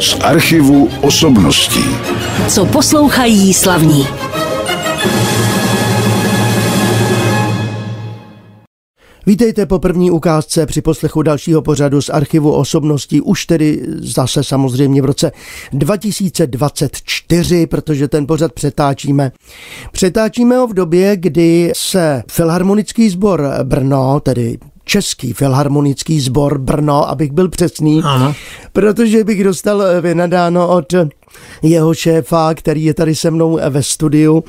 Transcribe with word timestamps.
z 0.00 0.16
archivu 0.20 0.88
osobností. 1.02 1.84
Co 2.48 2.66
poslouchají 2.66 3.54
slavní. 3.54 4.06
Vítejte 9.26 9.66
po 9.66 9.78
první 9.78 10.10
ukázce 10.10 10.66
při 10.66 10.82
poslechu 10.82 11.22
dalšího 11.22 11.62
pořadu 11.62 12.02
z 12.02 12.10
archivu 12.10 12.52
osobností, 12.52 13.20
už 13.20 13.46
tedy 13.46 13.82
zase 13.98 14.44
samozřejmě 14.44 15.02
v 15.02 15.04
roce 15.04 15.32
2024, 15.72 17.66
protože 17.66 18.08
ten 18.08 18.26
pořad 18.26 18.52
přetáčíme. 18.52 19.32
Přetáčíme 19.92 20.56
ho 20.56 20.66
v 20.66 20.74
době, 20.74 21.16
kdy 21.16 21.72
se 21.76 22.22
Filharmonický 22.30 23.10
sbor 23.10 23.50
Brno, 23.62 24.20
tedy 24.20 24.58
Český 24.88 25.32
filharmonický 25.32 26.20
sbor 26.20 26.58
Brno, 26.58 27.08
abych 27.08 27.32
byl 27.32 27.48
přesný, 27.48 28.02
ano. 28.04 28.34
protože 28.72 29.24
bych 29.24 29.44
dostal 29.44 29.82
vynadáno 30.00 30.68
od 30.68 30.94
jeho 31.62 31.94
šéfa, 31.94 32.54
který 32.54 32.84
je 32.84 32.94
tady 32.94 33.14
se 33.14 33.30
mnou 33.30 33.58
ve 33.70 33.82
studiu, 33.82 34.44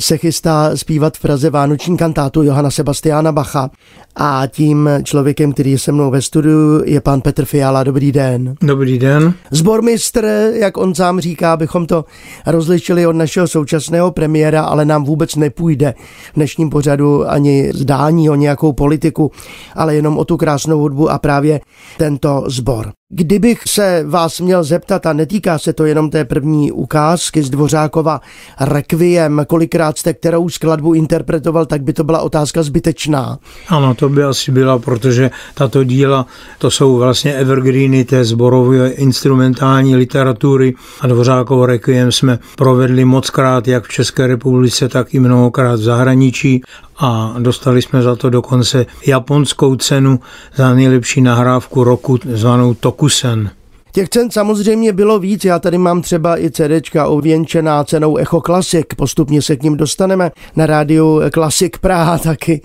se 0.00 0.18
chystá 0.18 0.76
zpívat 0.76 1.16
v 1.16 1.20
Praze 1.20 1.50
vánoční 1.50 1.96
kantátu 1.96 2.42
Johana 2.42 2.70
Sebastiana 2.70 3.32
Bacha. 3.32 3.70
A 4.16 4.42
tím 4.46 4.90
člověkem, 5.02 5.52
který 5.52 5.70
je 5.70 5.78
se 5.78 5.92
mnou 5.92 6.10
ve 6.10 6.22
studiu, 6.22 6.82
je 6.84 7.00
pan 7.00 7.20
Petr 7.20 7.44
Fiala. 7.44 7.84
Dobrý 7.84 8.12
den. 8.12 8.54
Dobrý 8.62 8.98
den. 8.98 9.34
Zbormistr, 9.50 10.50
jak 10.54 10.76
on 10.76 10.94
sám 10.94 11.20
říká, 11.20 11.56
bychom 11.56 11.86
to 11.86 12.04
rozlišili 12.46 13.06
od 13.06 13.12
našeho 13.12 13.48
současného 13.48 14.10
premiéra, 14.10 14.62
ale 14.62 14.84
nám 14.84 15.04
vůbec 15.04 15.36
nepůjde 15.36 15.94
v 16.32 16.34
dnešním 16.36 16.70
pořadu 16.70 17.30
ani 17.30 17.70
zdání 17.74 18.30
o 18.30 18.34
nějakou 18.34 18.72
politiku, 18.72 19.30
ale 19.74 19.94
jenom 19.94 20.18
o 20.18 20.24
tu 20.24 20.36
krásnou 20.36 20.78
hudbu 20.78 21.10
a 21.10 21.18
právě 21.18 21.60
tento 21.98 22.44
zbor. 22.46 22.92
Kdybych 23.14 23.60
se 23.66 24.04
vás 24.06 24.40
měl 24.40 24.64
zeptat, 24.64 25.06
a 25.06 25.12
netýká 25.12 25.58
se 25.58 25.72
to 25.72 25.84
jenom 25.84 26.10
té 26.10 26.24
první 26.24 26.72
ukázky 26.72 27.42
z 27.42 27.50
Dvořákova 27.50 28.20
Requiem, 28.60 29.44
kolikrát 29.46 29.98
jste 29.98 30.14
kterou 30.14 30.48
skladbu 30.48 30.94
interpretoval, 30.94 31.66
tak 31.66 31.82
by 31.82 31.92
to 31.92 32.04
byla 32.04 32.20
otázka 32.20 32.62
zbytečná. 32.62 33.38
Ano, 33.68 33.94
to 33.94 34.08
by 34.08 34.24
asi 34.24 34.52
byla, 34.52 34.78
protože 34.78 35.30
tato 35.54 35.84
díla, 35.84 36.26
to 36.58 36.70
jsou 36.70 36.96
vlastně 36.96 37.34
evergreeny 37.34 38.04
té 38.04 38.24
zborové 38.24 38.90
instrumentální 38.90 39.96
literatury 39.96 40.74
a 41.00 41.06
Dvořákovo 41.06 41.66
Requiem 41.66 42.12
jsme 42.12 42.38
provedli 42.56 43.04
mockrát 43.04 43.68
jak 43.68 43.84
v 43.84 43.92
České 43.92 44.26
republice, 44.26 44.88
tak 44.88 45.14
i 45.14 45.20
mnohokrát 45.20 45.80
v 45.80 45.82
zahraničí 45.82 46.62
a 46.98 47.34
dostali 47.38 47.82
jsme 47.82 48.02
za 48.02 48.16
to 48.16 48.30
dokonce 48.30 48.86
japonskou 49.06 49.76
cenu 49.76 50.20
za 50.54 50.74
nejlepší 50.74 51.20
nahrávku 51.20 51.84
roku 51.84 52.18
zvanou 52.32 52.74
Tokusen. 53.02 53.50
Těch 53.92 54.08
cen 54.08 54.30
samozřejmě 54.30 54.92
bylo 54.92 55.18
víc, 55.18 55.44
já 55.44 55.58
tady 55.58 55.78
mám 55.78 56.02
třeba 56.02 56.40
i 56.40 56.50
CDčka 56.50 57.06
ověnčená 57.06 57.84
cenou 57.84 58.16
Echo 58.16 58.40
Classic, 58.40 58.86
postupně 58.96 59.42
se 59.42 59.56
k 59.56 59.62
ním 59.62 59.76
dostaneme. 59.76 60.30
Na 60.56 60.66
rádiu 60.66 61.20
Classic 61.34 61.72
Praha 61.80 62.18
taky 62.18 62.62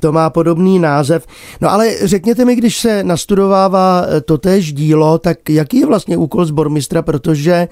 to 0.00 0.12
má 0.12 0.30
podobný 0.30 0.78
název. 0.78 1.26
No 1.60 1.70
ale 1.70 1.90
řekněte 2.02 2.44
mi, 2.44 2.56
když 2.56 2.80
se 2.80 3.04
nastudovává 3.04 4.04
eh, 4.08 4.20
totéž 4.20 4.72
dílo, 4.72 5.18
tak 5.18 5.50
jaký 5.50 5.80
je 5.80 5.86
vlastně 5.86 6.16
úkol 6.16 6.44
zbormistra, 6.44 7.02
protože 7.02 7.68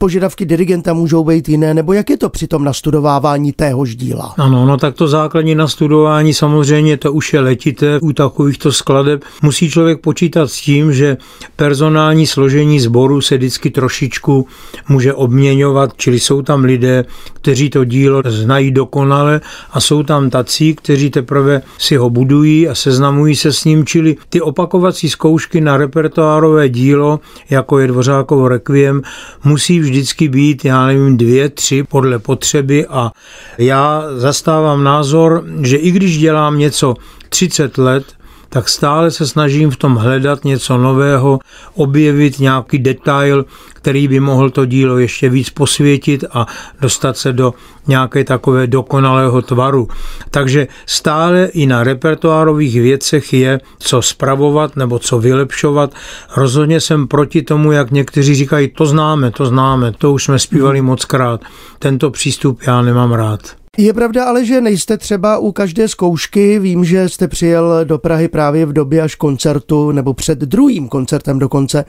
požadavky 0.00 0.46
dirigenta 0.46 0.92
můžou 0.92 1.24
být 1.24 1.48
jiné, 1.48 1.74
nebo 1.74 1.92
jak 1.92 2.10
je 2.10 2.16
to 2.16 2.28
při 2.28 2.46
tom 2.46 2.64
nastudovávání 2.64 3.52
téhož 3.52 3.96
díla? 3.96 4.34
Ano, 4.38 4.66
no 4.66 4.76
tak 4.76 4.94
to 4.94 5.08
základní 5.08 5.54
nastudování 5.54 6.34
samozřejmě 6.34 6.96
to 6.96 7.12
už 7.12 7.32
je 7.32 7.40
letité 7.40 8.00
u 8.00 8.12
takovýchto 8.12 8.72
skladeb. 8.72 9.22
Musí 9.42 9.70
člověk 9.70 10.00
počítat 10.00 10.50
s 10.50 10.60
tím, 10.60 10.92
že 10.92 11.16
personální 11.56 12.26
složení 12.26 12.80
sboru 12.80 13.20
se 13.20 13.36
vždycky 13.36 13.70
trošičku 13.70 14.46
může 14.88 15.14
obměňovat, 15.14 15.90
čili 15.96 16.20
jsou 16.20 16.42
tam 16.42 16.64
lidé, 16.64 17.04
kteří 17.32 17.70
to 17.70 17.84
dílo 17.84 18.22
znají 18.26 18.70
dokonale 18.70 19.40
a 19.70 19.80
jsou 19.80 20.02
tam 20.02 20.30
tací, 20.30 20.74
kteří 20.74 21.10
teprve 21.10 21.62
si 21.78 21.96
ho 21.96 22.10
budují 22.10 22.68
a 22.68 22.74
seznamují 22.74 23.36
se 23.36 23.52
s 23.52 23.64
ním, 23.64 23.86
čili 23.86 24.16
ty 24.28 24.40
opakovací 24.40 25.10
zkoušky 25.10 25.60
na 25.60 25.76
repertoárové 25.76 26.68
dílo, 26.68 27.20
jako 27.50 27.78
je 27.78 27.86
Dvořákovo 27.86 28.48
Requiem, 28.48 29.02
musí 29.44 29.80
vždycky 29.80 30.28
být, 30.28 30.64
já 30.64 30.86
nevím, 30.86 31.16
dvě, 31.16 31.48
tři 31.48 31.82
podle 31.82 32.18
potřeby 32.18 32.86
a 32.86 33.12
já 33.58 34.04
zastávám 34.16 34.84
názor, 34.84 35.44
že 35.62 35.76
i 35.76 35.90
když 35.90 36.18
dělám 36.18 36.58
něco 36.58 36.94
30 37.28 37.78
let, 37.78 38.04
tak 38.48 38.68
stále 38.68 39.10
se 39.10 39.26
snažím 39.26 39.70
v 39.70 39.76
tom 39.76 39.94
hledat 39.94 40.44
něco 40.44 40.78
nového, 40.78 41.38
objevit 41.74 42.38
nějaký 42.38 42.78
detail, 42.78 43.44
který 43.74 44.08
by 44.08 44.20
mohl 44.20 44.50
to 44.50 44.64
dílo 44.64 44.98
ještě 44.98 45.28
víc 45.28 45.50
posvětit 45.50 46.24
a 46.32 46.46
dostat 46.80 47.16
se 47.16 47.32
do 47.32 47.54
nějaké 47.86 48.24
takové 48.24 48.66
dokonalého 48.66 49.42
tvaru. 49.42 49.88
Takže 50.30 50.66
stále 50.86 51.44
i 51.44 51.66
na 51.66 51.84
repertoárových 51.84 52.80
věcech 52.80 53.32
je 53.32 53.60
co 53.78 54.02
spravovat 54.02 54.76
nebo 54.76 54.98
co 54.98 55.18
vylepšovat. 55.18 55.94
Rozhodně 56.36 56.80
jsem 56.80 57.06
proti 57.08 57.42
tomu, 57.42 57.72
jak 57.72 57.90
někteří 57.90 58.34
říkají, 58.34 58.68
to 58.68 58.86
známe, 58.86 59.30
to 59.30 59.46
známe, 59.46 59.92
to 59.92 60.12
už 60.12 60.24
jsme 60.24 60.38
zpívali 60.38 60.82
moc 60.82 61.04
krát. 61.04 61.40
Tento 61.78 62.10
přístup 62.10 62.60
já 62.66 62.82
nemám 62.82 63.12
rád. 63.12 63.65
Je 63.78 63.92
pravda 63.92 64.24
ale, 64.24 64.44
že 64.44 64.60
nejste 64.60 64.98
třeba 64.98 65.38
u 65.38 65.52
každé 65.52 65.88
zkoušky. 65.88 66.58
Vím, 66.58 66.84
že 66.84 67.08
jste 67.08 67.28
přijel 67.28 67.84
do 67.84 67.98
Prahy 67.98 68.28
právě 68.28 68.66
v 68.66 68.72
době 68.72 69.02
až 69.02 69.14
koncertu, 69.14 69.92
nebo 69.92 70.14
před 70.14 70.38
druhým 70.38 70.88
koncertem 70.88 71.38
dokonce, 71.38 71.84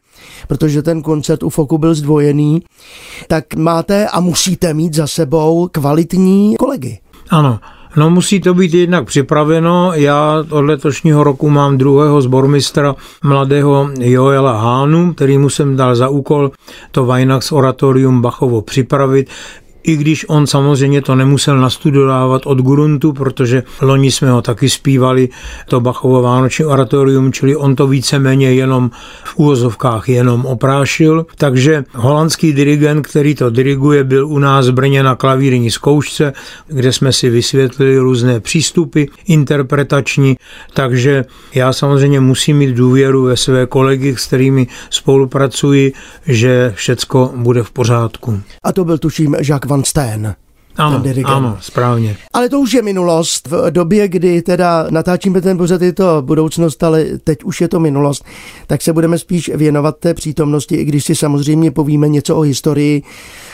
protože 0.48 0.82
ten 0.82 1.02
koncert 1.02 1.44
u 1.44 1.50
Foku 1.50 1.78
byl 1.78 1.96
zdvojený. 1.96 2.62
Tak 3.28 3.56
máte 3.56 4.08
a 4.08 4.20
musíte 4.20 4.74
mít 4.74 4.94
za 4.94 5.08
sebou 5.08 5.70
kvalitní 5.72 6.56
kolegy. 6.58 7.00
Ano, 7.30 7.60
No 7.98 8.10
musí 8.10 8.40
to 8.40 8.54
být 8.54 8.74
jednak 8.74 9.06
připraveno. 9.06 9.92
Já 9.94 10.46
od 10.50 10.62
letošního 10.62 11.24
roku 11.24 11.50
mám 11.50 11.78
druhého 11.78 12.22
zbormistra 12.22 12.96
mladého 13.24 13.90
Joela 14.00 14.62
Hánu, 14.62 15.14
který 15.14 15.38
mu 15.38 15.50
jsem 15.50 15.76
dal 15.76 15.96
za 15.96 16.10
úkol 16.10 16.52
to 16.92 17.06
Weihnachts 17.06 17.52
Oratorium 17.52 18.22
Bachovo 18.22 18.62
připravit 18.62 19.30
i 19.88 19.96
když 19.96 20.26
on 20.30 20.48
samozřejmě 20.48 21.02
to 21.02 21.16
nemusel 21.16 21.58
nastudovávat 21.58 22.46
od 22.46 22.58
gruntu, 22.58 23.14
protože 23.14 23.64
loni 23.82 24.12
jsme 24.12 24.32
ho 24.32 24.42
taky 24.42 24.70
zpívali, 24.70 25.30
to 25.70 25.80
Bachovo 25.80 26.22
Vánoční 26.22 26.66
oratorium, 26.66 27.34
čili 27.34 27.56
on 27.56 27.76
to 27.76 27.88
víceméně 27.88 28.54
jenom 28.54 28.92
v 29.24 29.38
úvozovkách 29.38 30.10
jenom 30.10 30.46
oprášil. 30.46 31.26
Takže 31.36 31.84
holandský 31.94 32.54
dirigent, 32.54 33.08
který 33.08 33.36
to 33.36 33.50
diriguje, 33.50 34.04
byl 34.04 34.28
u 34.28 34.40
nás 34.40 34.68
v 34.68 34.72
Brně 34.72 35.04
na 35.04 35.16
klavírní 35.16 35.72
zkoušce, 35.72 36.34
kde 36.68 36.94
jsme 36.94 37.14
si 37.14 37.30
vysvětlili 37.30 37.98
různé 37.98 38.40
přístupy 38.40 39.04
interpretační, 39.28 40.38
takže 40.74 41.26
já 41.56 41.74
samozřejmě 41.74 42.20
musím 42.20 42.58
mít 42.58 42.76
důvěru 42.76 43.24
ve 43.24 43.38
své 43.38 43.66
kolegy, 43.66 44.16
s 44.18 44.26
kterými 44.26 44.68
spolupracuji, 44.90 45.94
že 46.28 46.74
všecko 46.76 47.34
bude 47.36 47.64
v 47.64 47.72
pořádku. 47.72 48.42
A 48.64 48.74
to 48.74 48.86
byl 48.86 48.98
tuším 48.98 49.36
Jacques 49.36 49.70
Van 49.70 49.77
Van 49.78 50.36
Ano, 50.78 51.04
ano, 51.26 51.58
správně. 51.62 52.18
Ale 52.34 52.50
to 52.50 52.60
už 52.60 52.74
je 52.74 52.82
minulost. 52.82 53.48
V 53.48 53.72
době, 53.72 54.08
kdy 54.08 54.42
teda 54.42 54.88
natáčíme 54.90 55.42
ten 55.42 55.58
pořad, 55.58 55.82
je 55.82 55.94
to 55.94 56.22
budoucnost, 56.22 56.84
ale 56.84 57.06
teď 57.24 57.44
už 57.44 57.62
je 57.62 57.68
to 57.68 57.80
minulost, 57.80 58.26
tak 58.68 58.82
se 58.82 58.94
budeme 58.94 59.20
spíš 59.20 59.52
věnovat 59.56 59.98
té 59.98 60.14
přítomnosti, 60.14 60.76
i 60.76 60.86
když 60.86 61.06
si 61.06 61.16
samozřejmě 61.16 61.72
povíme 61.72 62.10
něco 62.10 62.36
o 62.36 62.42
historii 62.42 63.04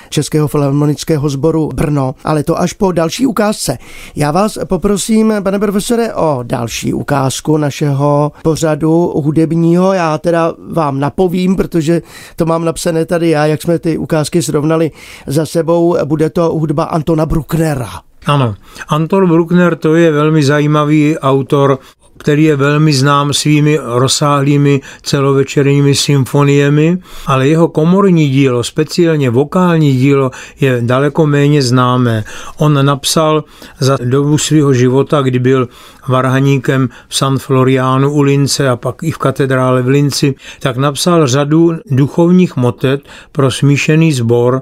Českého 0.09 0.47
filharmonického 0.47 1.29
sboru 1.29 1.69
Brno, 1.75 2.15
ale 2.23 2.43
to 2.43 2.59
až 2.59 2.73
po 2.73 2.91
další 2.91 3.27
ukázce. 3.27 3.77
Já 4.15 4.31
vás 4.31 4.57
poprosím, 4.65 5.33
pane 5.43 5.59
profesore, 5.59 6.13
o 6.13 6.39
další 6.43 6.93
ukázku 6.93 7.57
našeho 7.57 8.31
pořadu 8.43 9.13
hudebního. 9.15 9.93
Já 9.93 10.17
teda 10.17 10.53
vám 10.71 10.99
napovím, 10.99 11.55
protože 11.55 12.01
to 12.35 12.45
mám 12.45 12.65
napsané 12.65 13.05
tady 13.05 13.29
já, 13.29 13.45
jak 13.45 13.61
jsme 13.61 13.79
ty 13.79 13.97
ukázky 13.97 14.41
srovnali 14.41 14.91
za 15.27 15.45
sebou. 15.45 15.97
Bude 16.05 16.29
to 16.29 16.49
hudba 16.49 16.83
Antona 17.13 17.25
Brucknera. 17.25 18.01
Ano, 18.25 18.55
Anton 18.87 19.27
Bruckner 19.27 19.75
to 19.75 19.95
je 19.95 20.11
velmi 20.11 20.43
zajímavý 20.43 21.19
autor 21.19 21.79
který 22.23 22.43
je 22.43 22.55
velmi 22.55 22.93
znám 22.93 23.33
svými 23.33 23.79
rozsáhlými 23.83 24.81
celovečerními 25.01 25.95
symfoniemi, 25.95 26.97
ale 27.27 27.47
jeho 27.47 27.67
komorní 27.67 28.29
dílo, 28.29 28.63
speciálně 28.63 29.29
vokální 29.29 29.97
dílo, 29.97 30.31
je 30.59 30.79
daleko 30.81 31.27
méně 31.27 31.61
známé. 31.61 32.23
On 32.57 32.85
napsal 32.85 33.43
za 33.79 33.97
dobu 34.03 34.37
svého 34.37 34.73
života, 34.73 35.21
kdy 35.21 35.39
byl 35.39 35.67
varhaníkem 36.07 36.89
v 37.07 37.15
San 37.15 37.39
Floriánu 37.39 38.11
u 38.11 38.21
Lince 38.21 38.69
a 38.69 38.75
pak 38.75 39.03
i 39.03 39.11
v 39.11 39.17
katedrále 39.17 39.81
v 39.81 39.87
Linci, 39.87 40.35
tak 40.59 40.77
napsal 40.77 41.27
řadu 41.27 41.73
duchovních 41.91 42.55
motet 42.55 43.01
pro 43.31 43.51
smíšený 43.51 44.13
sbor, 44.13 44.61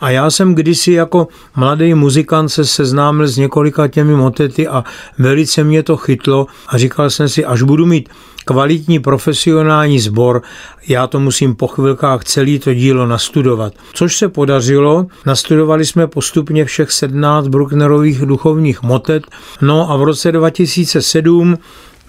a 0.00 0.10
já 0.10 0.30
jsem 0.30 0.54
kdysi 0.54 0.92
jako 0.92 1.28
mladý 1.56 1.94
muzikant 1.94 2.48
se 2.48 2.64
seznámil 2.64 3.26
s 3.26 3.36
několika 3.36 3.88
těmi 3.88 4.14
motety 4.14 4.68
a 4.68 4.84
velice 5.18 5.64
mě 5.64 5.82
to 5.82 5.96
chytlo 5.96 6.46
a 6.68 6.78
říkal 6.78 6.97
říkal 6.98 7.10
jsem 7.10 7.28
si, 7.28 7.44
až 7.44 7.62
budu 7.62 7.86
mít 7.86 8.08
kvalitní 8.44 8.98
profesionální 8.98 10.00
sbor, 10.00 10.42
já 10.88 11.06
to 11.06 11.20
musím 11.20 11.54
po 11.54 11.66
chvilkách 11.66 12.24
celý 12.24 12.58
to 12.58 12.74
dílo 12.74 13.06
nastudovat. 13.06 13.72
Což 13.94 14.16
se 14.16 14.28
podařilo, 14.28 15.06
nastudovali 15.26 15.86
jsme 15.86 16.06
postupně 16.06 16.64
všech 16.64 16.92
17 16.92 17.48
Brucknerových 17.48 18.20
duchovních 18.20 18.82
motet, 18.82 19.22
no 19.60 19.90
a 19.90 19.96
v 19.96 20.02
roce 20.02 20.32
2007 20.32 21.58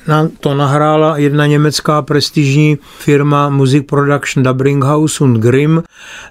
na 0.08 0.30
to 0.40 0.54
nahrála 0.54 1.18
jedna 1.18 1.46
německá 1.46 2.02
prestižní 2.02 2.78
firma 3.00 3.50
Music 3.50 3.86
Production 3.86 4.44
Dabringhaus 4.44 5.22
und 5.22 5.38
Grimm. 5.38 5.84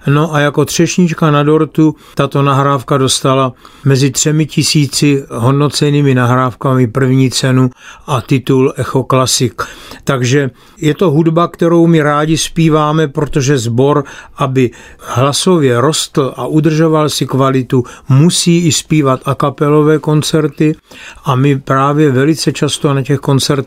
No 0.07 0.35
a 0.35 0.39
jako 0.39 0.65
třešnička 0.65 1.31
na 1.31 1.43
dortu 1.43 1.95
tato 2.15 2.41
nahrávka 2.41 2.97
dostala 2.97 3.53
mezi 3.85 4.11
třemi 4.11 4.45
tisíci 4.45 5.23
hodnocenými 5.29 6.15
nahrávkami 6.15 6.87
první 6.87 7.31
cenu 7.31 7.69
a 8.07 8.21
titul 8.21 8.73
Echo 8.77 9.05
Classic. 9.09 9.53
Takže 10.03 10.49
je 10.77 10.93
to 10.93 11.11
hudba, 11.11 11.47
kterou 11.47 11.87
my 11.87 12.01
rádi 12.01 12.37
zpíváme, 12.37 13.07
protože 13.07 13.57
sbor, 13.57 14.03
aby 14.37 14.71
hlasově 14.99 15.81
rostl 15.81 16.33
a 16.35 16.45
udržoval 16.47 17.09
si 17.09 17.25
kvalitu, 17.27 17.83
musí 18.09 18.67
i 18.67 18.71
zpívat 18.71 19.21
a 19.25 19.35
kapelové 19.35 19.99
koncerty 19.99 20.75
a 21.25 21.35
my 21.35 21.59
právě 21.59 22.11
velice 22.11 22.51
často 22.51 22.93
na 22.93 23.01
těch 23.01 23.19
koncertech 23.19 23.58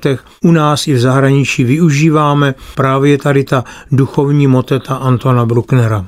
u 0.45 0.53
nás 0.53 0.87
i 0.87 0.95
v 0.95 1.01
zahraničí 1.01 1.65
využíváme 1.65 2.55
právě 2.75 3.19
tady 3.19 3.45
ta 3.45 3.65
duchovní 3.91 4.47
moteta 4.47 4.95
Antona 4.95 5.47
Brucknera. 5.47 6.07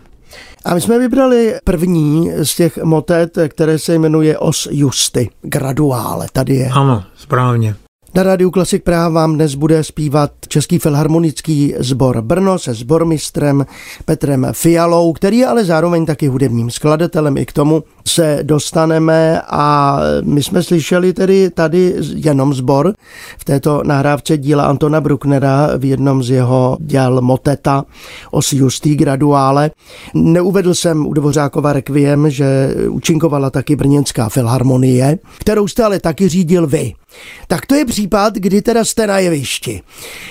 A 0.65 0.75
my 0.75 0.81
jsme 0.81 0.99
vybrali 0.99 1.55
první 1.65 2.31
z 2.43 2.57
těch 2.57 2.79
motet, 2.83 3.39
které 3.49 3.79
se 3.79 3.95
jmenuje 3.95 4.39
Os 4.39 4.69
Justy, 4.71 5.31
graduále. 5.43 6.27
Tady 6.33 6.55
je. 6.55 6.69
Ano, 6.69 7.05
správně. 7.17 7.77
Na 8.17 8.23
Rádiu 8.23 8.51
Klasik 8.51 8.83
Praha 8.83 9.09
vám 9.09 9.35
dnes 9.35 9.55
bude 9.55 9.85
zpívat 9.85 10.31
Český 10.49 10.79
filharmonický 10.79 11.75
sbor 11.79 12.23
Brno 12.23 12.59
se 12.59 12.75
sbormistrem 12.75 13.67
Petrem 14.05 14.47
Fialou, 14.53 15.13
který 15.13 15.39
je 15.39 15.47
ale 15.47 15.65
zároveň 15.65 16.07
taky 16.07 16.27
hudebním 16.27 16.71
skladatelem. 16.71 17.37
I 17.37 17.47
k 17.47 17.53
tomu 17.53 17.85
se 18.07 18.39
dostaneme 18.43 19.41
a 19.51 19.99
my 20.23 20.43
jsme 20.43 20.63
slyšeli 20.63 21.13
tedy 21.13 21.51
tady 21.51 21.95
jenom 22.15 22.55
sbor 22.55 22.95
v 23.39 23.45
této 23.45 23.83
nahrávce 23.85 24.39
díla 24.39 24.65
Antona 24.65 25.01
Brucknera 25.01 25.71
v 25.79 25.85
jednom 25.85 26.23
z 26.23 26.31
jeho 26.31 26.77
děl 26.81 27.21
Moteta 27.21 27.85
o 28.31 28.41
Justý 28.53 28.97
graduále. 28.97 29.71
Neuvedl 30.15 30.75
jsem 30.75 31.07
u 31.07 31.15
Dvořákova 31.15 31.73
Requiem, 31.73 32.31
že 32.31 32.75
účinkovala 32.89 33.51
taky 33.51 33.77
Brněnská 33.77 34.29
filharmonie, 34.29 35.19
kterou 35.39 35.69
jste 35.69 35.85
ale 35.85 36.01
taky 36.01 36.29
řídil 36.29 36.67
vy. 36.67 36.93
Tak 37.47 37.67
to 37.67 37.75
je 37.75 37.85
případ, 37.85 38.35
kdy 38.35 38.63
teda 38.63 38.85
jste 38.85 39.07
na 39.07 39.19
jevišti. 39.19 39.83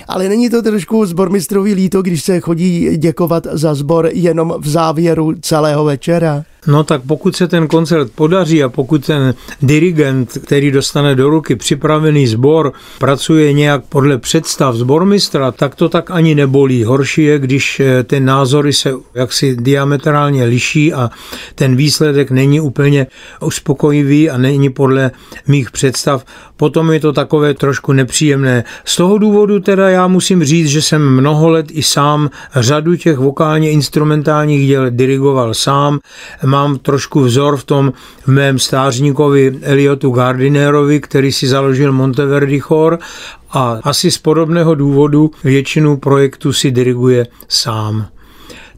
Ale 0.08 0.30
není 0.30 0.50
to 0.50 0.62
trošku 0.62 1.06
zbormistrový 1.06 1.74
líto, 1.74 2.02
když 2.02 2.24
se 2.24 2.40
chodí 2.40 2.98
děkovat 2.98 3.48
za 3.52 3.76
sbor 3.76 4.10
jenom 4.14 4.54
v 4.60 4.68
závěru 4.68 5.34
celého 5.42 5.84
večera? 5.86 6.44
No 6.68 6.84
tak 6.84 7.02
pokud 7.08 7.36
se 7.36 7.48
ten 7.48 7.68
koncert 7.68 8.12
podaří 8.16 8.64
a 8.64 8.70
pokud 8.70 9.06
ten 9.06 9.34
dirigent, 9.62 10.38
který 10.46 10.72
dostane 10.72 11.16
do 11.16 11.30
ruky 11.30 11.56
připravený 11.56 12.28
sbor, 12.28 12.74
pracuje 13.00 13.54
nějak 13.54 13.84
podle 13.90 14.18
představ 14.18 14.76
sbormistra, 14.76 15.52
tak 15.52 15.76
to 15.76 15.90
tak 15.90 16.12
ani 16.12 16.36
nebolí. 16.36 16.84
Horší 16.84 17.24
je, 17.24 17.40
když 17.40 17.80
eh, 17.80 18.04
ty 18.04 18.20
názory 18.20 18.74
se 18.74 18.94
jaksi 19.16 19.56
diametrálně 19.56 20.46
liší 20.46 20.94
a 20.94 21.10
ten 21.56 21.76
výsledek 21.76 22.32
není 22.32 22.62
úplně 22.62 23.08
uspokojivý 23.42 24.30
a 24.30 24.38
není 24.38 24.70
podle 24.70 25.12
mých 25.48 25.72
představ. 25.72 26.26
Potom 26.58 26.92
je 26.92 27.00
to 27.00 27.14
takové 27.14 27.54
trošku 27.54 27.94
nepříjemné. 27.94 28.64
Z 28.86 28.96
toho 28.96 29.18
důvodu 29.18 29.60
teda 29.60 29.90
já 29.90 30.08
musím 30.08 30.44
říct, 30.44 30.68
že 30.68 30.82
jsem 30.82 31.10
mnoho 31.10 31.50
let 31.50 31.66
i 31.72 31.84
sám 31.84 32.30
řadu 32.56 32.96
těch 32.96 33.18
vokálně 33.18 33.72
instrumentálních 33.72 34.68
děl 34.68 34.90
dirigoval 34.90 35.54
sám 35.54 36.00
mám 36.54 36.78
trošku 36.78 37.20
vzor 37.22 37.58
v 37.58 37.64
tom 37.64 37.94
v 38.26 38.28
mém 38.28 38.60
stářníkovi 38.60 39.60
Eliotu 39.62 40.12
Gardinerovi, 40.12 41.02
který 41.02 41.32
si 41.32 41.48
založil 41.48 41.92
Monteverdi 41.92 42.60
Chor 42.60 43.00
a 43.52 43.80
asi 43.84 44.12
z 44.12 44.18
podobného 44.18 44.76
důvodu 44.76 45.32
většinu 45.44 45.98
projektu 45.98 46.54
si 46.54 46.72
diriguje 46.72 47.28
sám. 47.50 48.06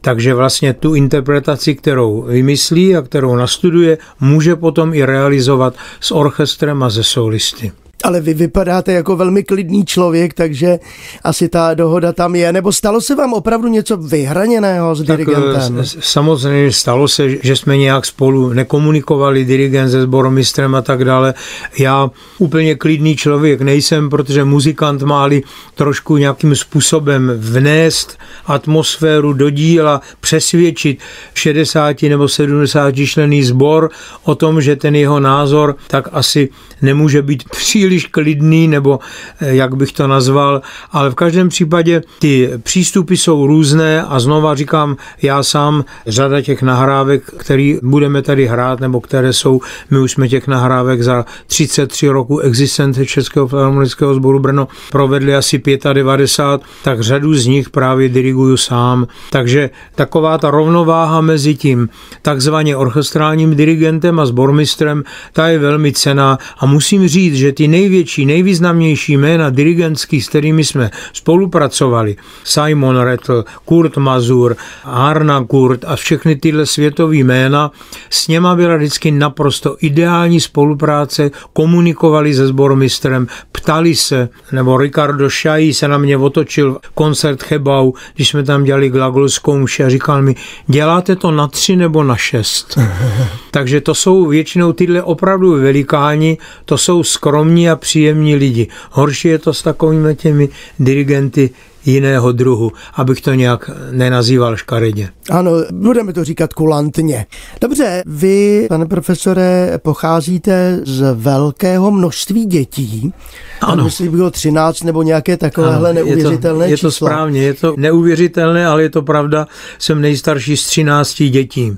Takže 0.00 0.34
vlastně 0.34 0.74
tu 0.74 0.94
interpretaci, 0.94 1.74
kterou 1.74 2.22
vymyslí 2.22 2.96
a 2.96 3.02
kterou 3.02 3.36
nastuduje, 3.36 3.98
může 4.20 4.56
potom 4.56 4.94
i 4.94 5.04
realizovat 5.04 5.74
s 6.00 6.10
orchestrem 6.14 6.82
a 6.82 6.90
ze 6.90 7.04
solisty. 7.04 7.72
Ale 8.06 8.20
vy 8.20 8.34
vypadáte 8.34 8.92
jako 8.92 9.16
velmi 9.16 9.44
klidný 9.44 9.84
člověk, 9.84 10.34
takže 10.34 10.78
asi 11.24 11.48
ta 11.48 11.74
dohoda 11.74 12.12
tam 12.12 12.34
je. 12.34 12.52
Nebo 12.52 12.72
stalo 12.72 13.00
se 13.00 13.14
vám 13.14 13.32
opravdu 13.32 13.68
něco 13.68 13.96
vyhraněného 13.96 14.94
s 14.94 15.04
tak 15.04 15.16
dirigentem? 15.16 15.82
Samozřejmě 16.00 16.72
stalo 16.72 17.08
se, 17.08 17.28
že 17.28 17.56
jsme 17.56 17.76
nějak 17.76 18.06
spolu 18.06 18.52
nekomunikovali, 18.52 19.44
dirigent 19.44 19.90
se 19.90 20.02
sboromistrem 20.02 20.74
a 20.74 20.82
tak 20.82 21.04
dále. 21.04 21.34
Já 21.78 22.10
úplně 22.38 22.74
klidný 22.74 23.16
člověk 23.16 23.60
nejsem, 23.60 24.10
protože 24.10 24.44
muzikant 24.44 25.02
máli 25.02 25.42
trošku 25.74 26.16
nějakým 26.16 26.56
způsobem 26.56 27.32
vnést 27.36 28.18
atmosféru 28.46 29.32
do 29.32 29.50
díla, 29.50 30.00
přesvědčit 30.20 30.98
60 31.34 32.02
nebo 32.02 32.28
70 32.28 32.94
člený 33.06 33.42
sbor 33.42 33.90
o 34.24 34.34
tom, 34.34 34.60
že 34.60 34.76
ten 34.76 34.94
jeho 34.94 35.20
názor 35.20 35.76
tak 35.88 36.08
asi 36.12 36.48
nemůže 36.82 37.22
být 37.22 37.48
příliš 37.48 37.95
příliš 37.96 38.06
klidný, 38.06 38.68
nebo 38.68 38.98
eh, 39.40 39.54
jak 39.54 39.74
bych 39.74 39.92
to 39.92 40.06
nazval, 40.06 40.62
ale 40.92 41.10
v 41.10 41.14
každém 41.14 41.48
případě 41.48 42.02
ty 42.18 42.50
přístupy 42.62 43.14
jsou 43.14 43.46
různé 43.46 44.02
a 44.02 44.20
znova 44.20 44.54
říkám, 44.54 44.96
já 45.22 45.42
sám 45.42 45.84
řada 46.06 46.40
těch 46.40 46.62
nahrávek, 46.62 47.22
který 47.36 47.78
budeme 47.82 48.22
tady 48.22 48.46
hrát, 48.46 48.80
nebo 48.80 49.00
které 49.00 49.32
jsou, 49.32 49.60
my 49.90 49.98
už 49.98 50.12
jsme 50.12 50.28
těch 50.28 50.48
nahrávek 50.48 51.02
za 51.02 51.24
33 51.46 52.08
roku 52.08 52.38
existence 52.38 53.06
Českého 53.06 53.48
filharmonického 53.48 54.14
sboru 54.14 54.38
Brno 54.38 54.68
provedli 54.92 55.34
asi 55.34 55.62
95, 55.92 56.66
tak 56.84 57.00
řadu 57.00 57.34
z 57.34 57.46
nich 57.46 57.70
právě 57.70 58.08
diriguju 58.08 58.56
sám. 58.56 59.06
Takže 59.30 59.70
taková 59.94 60.38
ta 60.38 60.50
rovnováha 60.50 61.20
mezi 61.20 61.54
tím 61.54 61.88
takzvaně 62.22 62.76
orchestrálním 62.76 63.56
dirigentem 63.56 64.20
a 64.20 64.26
sbormistrem, 64.26 65.02
ta 65.32 65.48
je 65.48 65.58
velmi 65.58 65.92
cená 65.92 66.38
a 66.58 66.66
musím 66.66 67.08
říct, 67.08 67.34
že 67.34 67.52
ty 67.52 67.68
největší, 67.86 68.26
nejvýznamnější 68.26 69.16
jména 69.16 69.50
dirigentský, 69.50 70.20
s 70.20 70.28
kterými 70.28 70.64
jsme 70.64 70.90
spolupracovali, 71.12 72.16
Simon 72.44 72.98
Rettel, 72.98 73.44
Kurt 73.64 73.96
Mazur, 73.96 74.56
Arna 74.84 75.44
Kurt 75.44 75.84
a 75.86 75.96
všechny 75.96 76.36
tyhle 76.36 76.66
světové 76.66 77.16
jména, 77.16 77.70
s 78.10 78.28
něma 78.28 78.54
byla 78.54 78.76
vždycky 78.76 79.10
naprosto 79.10 79.76
ideální 79.80 80.40
spolupráce, 80.40 81.30
komunikovali 81.52 82.34
se 82.34 82.46
sbormistrem, 82.46 83.26
ptali 83.52 83.94
se, 83.94 84.28
nebo 84.52 84.78
Ricardo 84.78 85.30
Šají 85.30 85.74
se 85.74 85.88
na 85.88 85.98
mě 85.98 86.16
otočil 86.16 86.78
koncert 86.94 87.42
Chebau, 87.42 87.92
když 88.14 88.28
jsme 88.28 88.42
tam 88.42 88.64
dělali 88.64 88.90
glagolskou 88.90 89.58
mši 89.58 89.84
a 89.84 89.88
říkal 89.88 90.22
mi, 90.22 90.34
děláte 90.66 91.16
to 91.16 91.30
na 91.30 91.46
tři 91.48 91.76
nebo 91.76 92.02
na 92.02 92.16
šest. 92.16 92.78
Takže 93.50 93.80
to 93.80 93.94
jsou 93.94 94.26
většinou 94.26 94.72
tyhle 94.72 95.02
opravdu 95.02 95.60
velikáni, 95.60 96.38
to 96.64 96.78
jsou 96.78 97.02
skromní 97.02 97.65
a 97.70 97.76
příjemní 97.76 98.34
lidi. 98.34 98.68
Horší 98.90 99.28
je 99.28 99.38
to 99.38 99.54
s 99.54 99.62
takovými 99.62 100.14
těmi 100.14 100.48
dirigenty 100.78 101.50
jiného 101.86 102.32
druhu, 102.32 102.72
abych 102.94 103.20
to 103.20 103.34
nějak 103.34 103.70
nenazýval 103.90 104.56
škaredě. 104.56 105.08
Ano, 105.30 105.50
budeme 105.72 106.12
to 106.12 106.24
říkat 106.24 106.52
kulantně. 106.52 107.26
Dobře, 107.60 108.02
vy, 108.06 108.66
pane 108.68 108.86
profesore, 108.86 109.78
pocházíte 109.82 110.80
z 110.84 111.14
velkého 111.14 111.90
množství 111.90 112.46
dětí. 112.46 113.12
Ano. 113.60 113.84
Myslím, 113.84 114.10
bylo 114.10 114.30
13 114.30 114.82
nebo 114.82 115.02
nějaké 115.02 115.36
takovéhle 115.36 115.90
ano, 115.90 115.94
neuvěřitelné 115.94 116.64
je 116.64 116.68
to, 116.68 116.72
je 116.72 116.78
to 116.78 116.90
správně, 116.90 117.42
je 117.42 117.54
to 117.54 117.74
neuvěřitelné, 117.76 118.66
ale 118.66 118.82
je 118.82 118.90
to 118.90 119.02
pravda. 119.02 119.46
Jsem 119.78 120.00
nejstarší 120.00 120.56
z 120.56 120.66
13 120.66 121.22
dětí. 121.22 121.76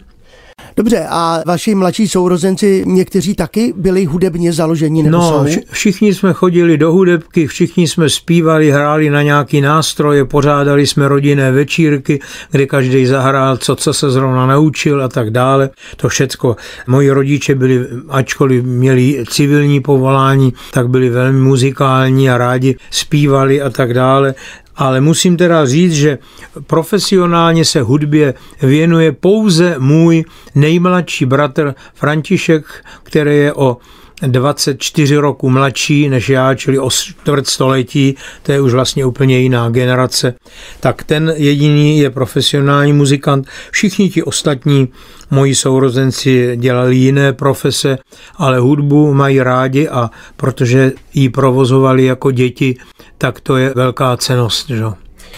Dobře, 0.76 1.06
a 1.10 1.42
vaši 1.46 1.74
mladší 1.74 2.08
sourozenci 2.08 2.82
někteří 2.86 3.34
taky 3.34 3.74
byli 3.76 4.04
hudebně 4.04 4.52
založeni 4.52 5.02
nebo 5.02 5.16
No, 5.16 5.44
jsou? 5.48 5.60
všichni 5.70 6.14
jsme 6.14 6.32
chodili 6.32 6.78
do 6.78 6.92
hudebky, 6.92 7.46
všichni 7.46 7.88
jsme 7.88 8.08
zpívali, 8.10 8.70
hráli 8.70 9.10
na 9.10 9.22
nějaký 9.22 9.60
nástroje, 9.60 10.24
pořádali 10.24 10.86
jsme 10.86 11.08
rodinné 11.08 11.52
večírky, 11.52 12.20
kde 12.50 12.66
každý 12.66 13.06
zahrál, 13.06 13.56
co, 13.56 13.76
co 13.76 13.92
se 13.92 14.10
zrovna 14.10 14.46
naučil 14.46 15.02
a 15.04 15.08
tak 15.08 15.30
dále. 15.30 15.70
To 15.96 16.08
všecko. 16.08 16.56
Moji 16.86 17.10
rodiče 17.10 17.54
byli, 17.54 17.86
ačkoliv 18.08 18.64
měli 18.64 19.24
civilní 19.30 19.80
povolání, 19.80 20.52
tak 20.72 20.88
byli 20.88 21.10
velmi 21.10 21.38
muzikální 21.40 22.30
a 22.30 22.38
rádi 22.38 22.76
zpívali 22.90 23.62
a 23.62 23.70
tak 23.70 23.94
dále 23.94 24.34
ale 24.78 25.00
musím 25.00 25.36
teda 25.36 25.66
říct, 25.66 25.92
že 25.92 26.18
profesionálně 26.66 27.64
se 27.64 27.80
hudbě 27.80 28.34
věnuje 28.62 29.12
pouze 29.12 29.74
můj 29.78 30.24
nejmladší 30.54 31.26
bratr 31.26 31.74
František, 31.94 32.64
který 33.02 33.36
je 33.36 33.52
o 33.52 33.76
24 34.22 35.16
roku 35.16 35.50
mladší 35.50 36.08
než 36.08 36.28
já, 36.28 36.54
čili 36.54 36.78
o 36.78 36.90
čtvrt 36.90 37.46
století, 37.46 38.14
to 38.42 38.52
je 38.52 38.60
už 38.60 38.72
vlastně 38.72 39.06
úplně 39.06 39.38
jiná 39.38 39.70
generace, 39.70 40.34
tak 40.80 41.04
ten 41.04 41.32
jediný 41.36 41.98
je 41.98 42.10
profesionální 42.10 42.92
muzikant. 42.92 43.46
Všichni 43.70 44.10
ti 44.10 44.22
ostatní 44.22 44.88
moji 45.30 45.54
sourozenci 45.54 46.56
dělali 46.56 46.96
jiné 46.96 47.32
profese, 47.32 47.98
ale 48.36 48.58
hudbu 48.58 49.14
mají 49.14 49.42
rádi 49.42 49.88
a 49.88 50.10
protože 50.36 50.92
ji 51.14 51.28
provozovali 51.28 52.04
jako 52.04 52.30
děti, 52.30 52.76
tak 53.18 53.40
to 53.40 53.56
je 53.56 53.72
velká 53.76 54.16
cenost. 54.16 54.68
Že? 54.68 54.84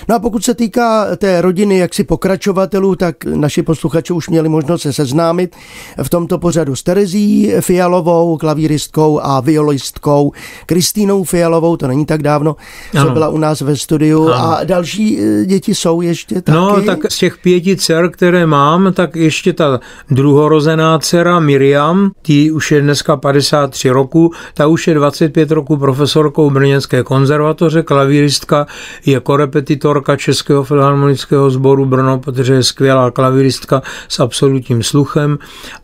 No 0.09 0.15
a 0.15 0.19
pokud 0.19 0.45
se 0.45 0.55
týká 0.55 1.17
té 1.17 1.41
rodiny 1.41 1.79
jaksi 1.79 2.05
pokračovatelů, 2.05 2.97
tak 2.97 3.25
naši 3.25 3.63
posluchači 3.63 4.13
už 4.13 4.29
měli 4.29 4.49
možnost 4.49 4.83
se 4.83 4.93
seznámit 4.93 5.57
v 6.03 6.09
tomto 6.11 6.39
pořadu 6.39 6.77
s 6.77 6.83
Terezí 6.83 7.53
Fialovou, 7.61 8.37
klavíristkou 8.37 9.21
a 9.23 9.41
violistkou, 9.41 10.33
Kristýnou 10.67 11.25
Fialovou, 11.25 11.77
to 11.77 11.87
není 11.87 12.07
tak 12.07 12.23
dávno, 12.23 12.57
ano. 12.95 13.07
co 13.07 13.13
byla 13.13 13.29
u 13.29 13.39
nás 13.39 13.61
ve 13.61 13.77
studiu 13.77 14.29
ano. 14.29 14.35
a 14.35 14.65
další 14.65 15.21
eh, 15.21 15.47
děti 15.47 15.75
jsou 15.75 16.01
ještě 16.01 16.43
taky? 16.43 16.57
No, 16.57 16.83
tak 16.83 16.99
z 17.13 17.19
těch 17.19 17.39
pěti 17.39 17.77
dcer, 17.77 18.11
které 18.11 18.47
mám, 18.47 18.93
tak 18.93 19.17
ještě 19.17 19.53
ta 19.53 19.81
druhorozená 20.11 20.99
dcera 20.99 21.41
Miriam, 21.41 22.11
ty 22.23 22.51
už 22.51 22.73
je 22.73 22.81
dneska 22.81 23.17
53 23.17 23.91
roku, 23.91 24.33
ta 24.55 24.67
už 24.67 24.89
je 24.89 24.95
25 24.95 25.51
roku 25.51 25.77
profesorkou 25.77 26.51
Brněnské 26.51 27.03
konzervatoře, 27.03 27.83
klavíristka, 27.83 28.67
je 29.07 29.21
korepetitor 29.21 29.90
autorka 29.91 30.17
Českého 30.17 30.65
filharmonického 30.65 31.51
sboru 31.51 31.87
Brno, 31.87 32.19
protože 32.19 32.55
je 32.55 32.63
skvělá 32.63 33.11
klaviristka 33.11 33.83
s 34.09 34.21
absolutním 34.21 34.83
sluchem 34.83 35.39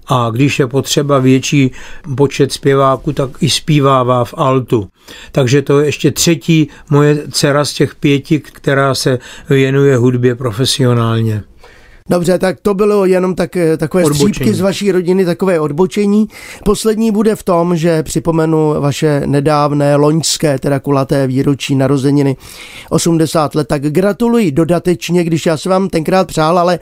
a 0.07 0.31
když 0.31 0.59
je 0.59 0.67
potřeba 0.67 1.19
větší 1.19 1.73
počet 2.17 2.53
zpěváků, 2.53 3.13
tak 3.13 3.31
i 3.41 3.51
zpívává 3.51 4.25
v 4.25 4.35
altu. 4.37 4.89
Takže 5.33 5.63
to 5.63 5.81
je 5.81 5.87
ještě 5.87 6.11
třetí 6.11 6.69
moje 6.91 7.23
dcera 7.31 7.65
z 7.65 7.73
těch 7.73 7.95
pěti, 7.95 8.41
která 8.41 8.95
se 8.95 9.19
věnuje 9.49 9.97
hudbě 9.97 10.35
profesionálně. 10.35 11.43
Dobře, 12.09 12.39
tak 12.39 12.61
to 12.61 12.75
bylo 12.75 13.07
jenom 13.07 13.35
tak, 13.35 13.57
eh, 13.57 13.77
takové 13.77 14.05
odbočení. 14.05 14.29
střípky 14.29 14.55
z 14.55 14.61
vaší 14.61 14.93
rodiny, 14.93 15.25
takové 15.25 15.61
odbočení. 15.61 16.29
Poslední 16.65 17.11
bude 17.11 17.37
v 17.37 17.43
tom, 17.43 17.77
že 17.77 18.03
připomenu 18.03 18.75
vaše 18.81 19.23
nedávné 19.27 19.97
loňské, 19.97 20.59
teda 20.59 20.81
kulaté 20.81 21.27
výročí 21.27 21.75
narozeniny 21.75 22.37
80 22.91 23.55
let. 23.55 23.69
Tak 23.69 23.83
gratuluji 23.83 24.53
dodatečně, 24.53 25.25
když 25.25 25.47
já 25.47 25.57
se 25.57 25.69
vám 25.69 25.89
tenkrát 25.89 26.27
přál, 26.27 26.59
ale 26.59 26.79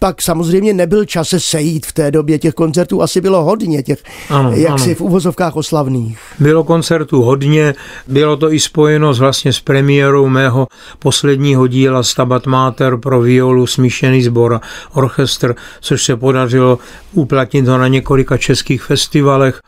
pak 0.00 0.22
samozřejmě 0.22 0.72
nebyl 0.72 1.04
čas 1.04 1.28
se 1.28 1.40
sejít 1.40 1.86
v 1.86 1.92
té 1.92 2.10
době. 2.10 2.38
Těch 2.38 2.54
koncertů 2.54 3.02
asi 3.02 3.20
bylo 3.20 3.44
hodně, 3.44 3.82
těch 3.82 4.02
ano, 4.30 4.52
jaksi 4.52 4.90
ano. 4.90 4.94
v 4.94 5.00
uvozovkách 5.00 5.56
oslavných. 5.56 6.18
Bylo 6.38 6.64
koncertů 6.64 7.22
hodně, 7.22 7.74
bylo 8.08 8.36
to 8.36 8.52
i 8.52 8.60
spojeno 8.60 9.14
s, 9.14 9.18
vlastně 9.18 9.52
s 9.52 9.60
premiérou 9.60 10.28
mého 10.28 10.66
posledního 10.98 11.66
díla 11.66 12.02
Stabat 12.02 12.46
Mater 12.46 12.96
pro 12.96 13.20
violu 13.20 13.66
smíšený 13.66 14.22
sbor 14.22 14.60
orchestr, 14.92 15.54
což 15.80 16.04
se 16.04 16.16
podařilo 16.16 16.78
uplatnit 17.12 17.68
ho 17.68 17.78
na 17.78 17.88
několika 17.88 18.36
českých 18.36 18.82
festivalech. 18.82 19.60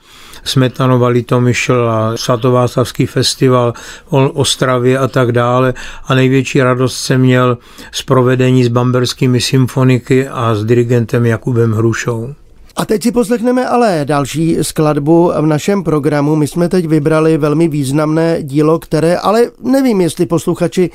Smetanova 0.44 1.08
Litomyšl 1.08 1.88
a 1.90 2.16
Svatováclavský 2.16 3.06
festival 3.06 3.72
o 4.08 4.30
Ostravě 4.30 4.98
a 4.98 5.08
tak 5.08 5.32
dále. 5.32 5.74
A 6.06 6.14
největší 6.14 6.62
radost 6.62 7.00
jsem 7.00 7.20
měl 7.20 7.58
z 7.92 8.02
provedení 8.02 8.64
s 8.64 8.68
bamberskými 8.68 9.40
symfoniky 9.40 10.28
a 10.28 10.54
s 10.54 10.64
dirigentem 10.64 11.26
Jakubem 11.26 11.72
Hrušou. 11.72 12.34
A 12.78 12.84
teď 12.84 13.02
si 13.02 13.12
poslechneme 13.12 13.66
ale 13.66 14.00
další 14.04 14.56
skladbu 14.62 15.32
v 15.40 15.46
našem 15.46 15.84
programu. 15.84 16.36
My 16.36 16.46
jsme 16.46 16.68
teď 16.68 16.86
vybrali 16.86 17.38
velmi 17.38 17.68
významné 17.68 18.42
dílo, 18.42 18.78
které 18.78 19.16
ale 19.16 19.50
nevím, 19.62 20.00
jestli 20.00 20.26
posluchači 20.26 20.90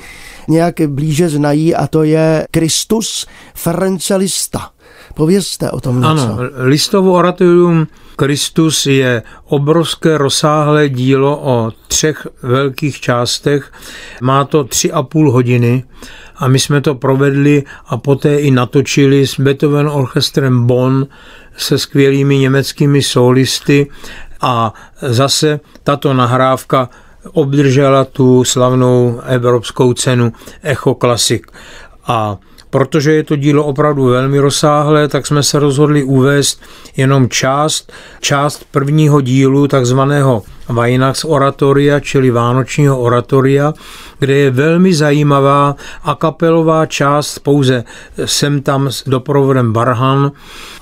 nějak 0.48 0.74
blíže 0.86 1.28
znají, 1.28 1.74
a 1.74 1.86
to 1.86 2.02
je 2.02 2.46
Kristus 2.50 3.26
Ference 3.54 4.16
Lista. 4.16 4.70
Povězte 5.14 5.70
o 5.70 5.80
tom 5.80 5.96
něco. 5.96 6.08
Ano, 6.08 6.38
listovo 6.56 7.12
oratorium 7.12 7.86
Kristus 8.16 8.86
je 8.86 9.22
obrovské 9.44 10.18
rozsáhlé 10.18 10.88
dílo 10.88 11.40
o 11.42 11.72
třech 11.88 12.26
velkých 12.42 13.00
částech. 13.00 13.72
Má 14.22 14.44
to 14.44 14.64
tři 14.64 14.92
a 14.92 15.02
půl 15.02 15.30
hodiny 15.30 15.84
a 16.36 16.48
my 16.48 16.58
jsme 16.58 16.80
to 16.80 16.94
provedli 16.94 17.62
a 17.86 17.96
poté 17.96 18.40
i 18.40 18.50
natočili 18.50 19.26
s 19.26 19.40
Beethoven 19.40 19.88
orchestrem 19.88 20.66
Bonn 20.66 21.06
se 21.56 21.78
skvělými 21.78 22.38
německými 22.38 23.02
solisty 23.02 23.90
a 24.40 24.74
zase 25.02 25.60
tato 25.82 26.14
nahrávka 26.14 26.88
obdržela 27.32 28.04
tu 28.04 28.44
slavnou 28.44 29.20
evropskou 29.26 29.92
cenu 29.92 30.32
Echo 30.62 30.94
Classic. 30.94 31.42
A 32.06 32.38
protože 32.70 33.12
je 33.12 33.24
to 33.24 33.36
dílo 33.36 33.64
opravdu 33.64 34.04
velmi 34.04 34.38
rozsáhlé, 34.38 35.08
tak 35.08 35.26
jsme 35.26 35.42
se 35.42 35.58
rozhodli 35.58 36.02
uvést 36.02 36.62
jenom 36.96 37.28
část, 37.28 37.92
část 38.20 38.64
prvního 38.70 39.20
dílu, 39.20 39.68
takzvaného 39.68 40.42
Vajnax 40.68 41.24
oratoria, 41.24 42.00
čili 42.00 42.30
Vánočního 42.30 43.00
oratoria, 43.00 43.72
kde 44.18 44.34
je 44.34 44.50
velmi 44.50 44.94
zajímavá 44.94 45.76
a 46.02 46.14
kapelová 46.14 46.86
část 46.86 47.38
pouze 47.38 47.84
sem 48.24 48.62
tam 48.62 48.88
s 48.90 49.04
doprovodem 49.06 49.72
Barhan 49.72 50.32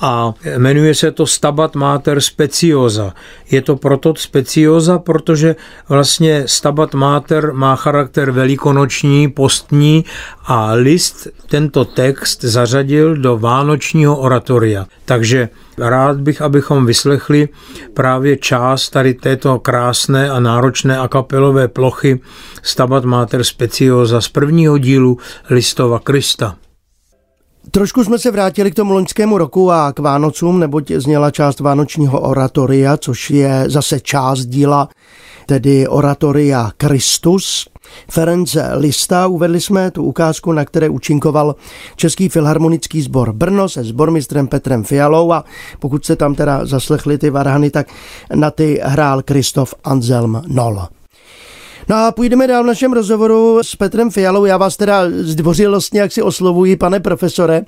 a 0.01 0.33
jmenuje 0.59 0.95
se 0.95 1.11
to 1.11 1.27
Stabat 1.27 1.75
Mater 1.75 2.21
Speciosa. 2.21 3.15
Je 3.51 3.63
to 3.63 3.77
proto 3.77 4.15
Speciosa, 4.17 4.99
protože 4.99 5.57
vlastně 5.89 6.43
Stabat 6.47 6.95
Mater 6.95 7.53
má 7.53 7.77
charakter 7.77 8.31
velikonoční, 8.31 9.29
postní 9.31 10.05
a 10.47 10.73
list 10.73 11.29
tento 11.47 11.85
text 11.85 12.45
zařadil 12.45 13.17
do 13.17 13.39
Vánočního 13.39 14.17
oratoria. 14.17 14.87
Takže 15.05 15.49
rád 15.79 16.21
bych, 16.21 16.43
abychom 16.43 16.87
vyslechli 16.87 17.49
právě 17.95 18.37
část 18.37 18.91
tady 18.91 19.15
této 19.15 19.59
krásné 19.59 20.31
a 20.31 20.41
náročné 20.41 20.99
akapelové 20.99 21.69
plochy 21.69 22.21
Stabat 22.63 23.05
Mater 23.05 23.45
Speciosa 23.45 24.21
z 24.21 24.29
prvního 24.29 24.79
dílu 24.79 25.19
Listova 25.51 25.99
Krista. 25.99 26.57
Trošku 27.71 28.05
jsme 28.05 28.19
se 28.19 28.31
vrátili 28.31 28.71
k 28.71 28.75
tomu 28.75 28.93
loňskému 28.93 29.39
roku 29.39 29.71
a 29.73 29.93
k 29.93 29.99
Vánocům, 29.99 30.61
neboť 30.61 30.91
zněla 30.93 31.31
část 31.31 31.61
Vánočního 31.61 32.21
oratoria, 32.21 32.97
což 32.97 33.31
je 33.31 33.65
zase 33.67 34.01
část 34.01 34.47
díla, 34.47 34.89
tedy 35.47 35.89
oratoria 35.89 36.71
Kristus. 36.77 37.69
Ference 38.11 38.71
Lista 38.77 39.27
uvedli 39.27 39.61
jsme 39.61 39.91
tu 39.91 40.03
ukázku, 40.03 40.53
na 40.53 40.65
které 40.65 40.89
účinkoval 40.89 41.57
Český 41.97 42.29
filharmonický 42.29 43.03
sbor 43.03 43.33
Brno 43.33 43.69
se 43.69 43.85
sbormistrem 43.85 44.49
Petrem 44.49 44.85
Fialou 44.85 45.33
a 45.33 45.45
pokud 45.79 46.05
se 46.05 46.17
tam 46.17 46.35
teda 46.35 46.67
zaslechli 46.67 47.19
ty 47.19 47.31
varhany, 47.31 47.71
tak 47.71 47.87
na 48.35 48.51
ty 48.51 48.81
hrál 48.83 49.23
Kristof 49.23 49.75
Anselm 49.85 50.43
Nol. 50.47 50.83
No 51.89 51.97
a 51.97 52.13
půjdeme 52.13 52.47
dál 52.47 52.63
v 52.63 52.67
našem 52.67 52.93
rozhovoru 52.93 53.59
s 53.63 53.77
Petrem 53.77 54.11
Fialou. 54.11 54.45
Já 54.45 54.57
vás 54.57 54.77
teda 54.77 55.03
zdvořilostně, 55.11 56.01
jak 56.01 56.13
si 56.13 56.23
oslovuji, 56.23 56.77
pane 56.77 57.01
profesore. 57.01 57.65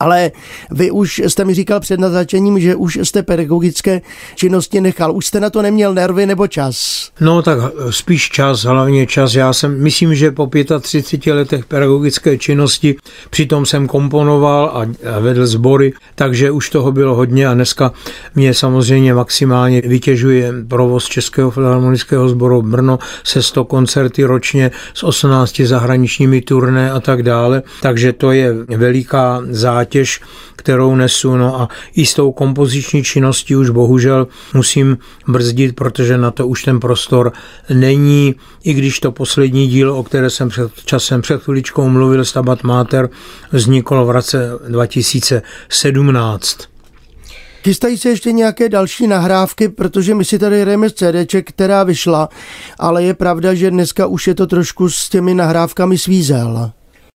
Ale 0.00 0.30
vy 0.70 0.90
už 0.90 1.18
jste 1.18 1.44
mi 1.44 1.54
říkal 1.54 1.80
před 1.80 2.00
natáčením, 2.00 2.60
že 2.60 2.74
už 2.74 2.98
jste 3.02 3.22
pedagogické 3.22 4.00
činnosti 4.34 4.80
nechal. 4.80 5.16
Už 5.16 5.26
jste 5.26 5.40
na 5.40 5.50
to 5.50 5.62
neměl 5.62 5.94
nervy 5.94 6.26
nebo 6.26 6.46
čas? 6.46 7.08
No 7.20 7.42
tak 7.42 7.58
spíš 7.90 8.28
čas, 8.30 8.64
hlavně 8.64 9.06
čas. 9.06 9.34
Já 9.34 9.52
jsem, 9.52 9.82
myslím, 9.82 10.14
že 10.14 10.30
po 10.30 10.50
35 10.80 11.34
letech 11.34 11.64
pedagogické 11.64 12.38
činnosti 12.38 12.96
přitom 13.30 13.66
jsem 13.66 13.86
komponoval 13.86 14.64
a 14.74 15.20
vedl 15.20 15.46
sbory, 15.46 15.92
takže 16.14 16.50
už 16.50 16.70
toho 16.70 16.92
bylo 16.92 17.14
hodně 17.14 17.48
a 17.48 17.54
dneska 17.54 17.92
mě 18.34 18.54
samozřejmě 18.54 19.14
maximálně 19.14 19.80
vytěžuje 19.80 20.52
provoz 20.68 21.04
Českého 21.04 21.50
filharmonického 21.50 22.28
sboru 22.28 22.62
Brno 22.62 22.98
se 23.24 23.42
100 23.42 23.64
koncerty 23.64 24.24
ročně 24.24 24.70
s 24.94 25.02
18 25.02 25.60
zahraničními 25.60 26.40
turné 26.40 26.92
a 26.92 27.00
tak 27.00 27.22
dále. 27.22 27.62
Takže 27.82 28.12
to 28.12 28.32
je 28.32 28.54
veliká 28.54 29.42
záležitost 29.50 29.73
zátěž, 29.74 30.20
kterou 30.56 30.94
nesu. 30.94 31.36
No 31.36 31.60
a 31.60 31.68
i 31.94 32.06
s 32.06 32.14
tou 32.14 32.32
kompoziční 32.32 33.04
činností 33.04 33.56
už 33.56 33.70
bohužel 33.70 34.26
musím 34.54 34.98
brzdit, 35.28 35.74
protože 35.74 36.18
na 36.18 36.30
to 36.30 36.46
už 36.48 36.62
ten 36.62 36.80
prostor 36.80 37.32
není, 37.70 38.34
i 38.64 38.74
když 38.74 39.00
to 39.00 39.12
poslední 39.12 39.68
dílo, 39.68 39.98
o 39.98 40.02
které 40.02 40.30
jsem 40.30 40.48
před 40.48 40.70
časem 40.84 41.22
před 41.22 41.42
chviličkou 41.42 41.88
mluvil, 41.88 42.24
Stabat 42.24 42.62
Mater, 42.62 43.08
vzniklo 43.52 44.06
v 44.06 44.10
roce 44.10 44.50
2017. 44.68 46.58
Chystají 47.64 47.98
se 47.98 48.08
ještě 48.08 48.32
nějaké 48.32 48.68
další 48.68 49.06
nahrávky, 49.06 49.68
protože 49.68 50.14
my 50.14 50.24
si 50.24 50.38
tady 50.38 50.60
hrajeme 50.60 50.90
z 50.90 50.92
CD, 50.92 51.34
která 51.44 51.84
vyšla, 51.84 52.28
ale 52.78 53.04
je 53.04 53.14
pravda, 53.14 53.54
že 53.54 53.70
dneska 53.70 54.06
už 54.06 54.26
je 54.26 54.34
to 54.34 54.46
trošku 54.46 54.90
s 54.90 55.08
těmi 55.08 55.34
nahrávkami 55.34 55.98
svízel. 55.98 56.72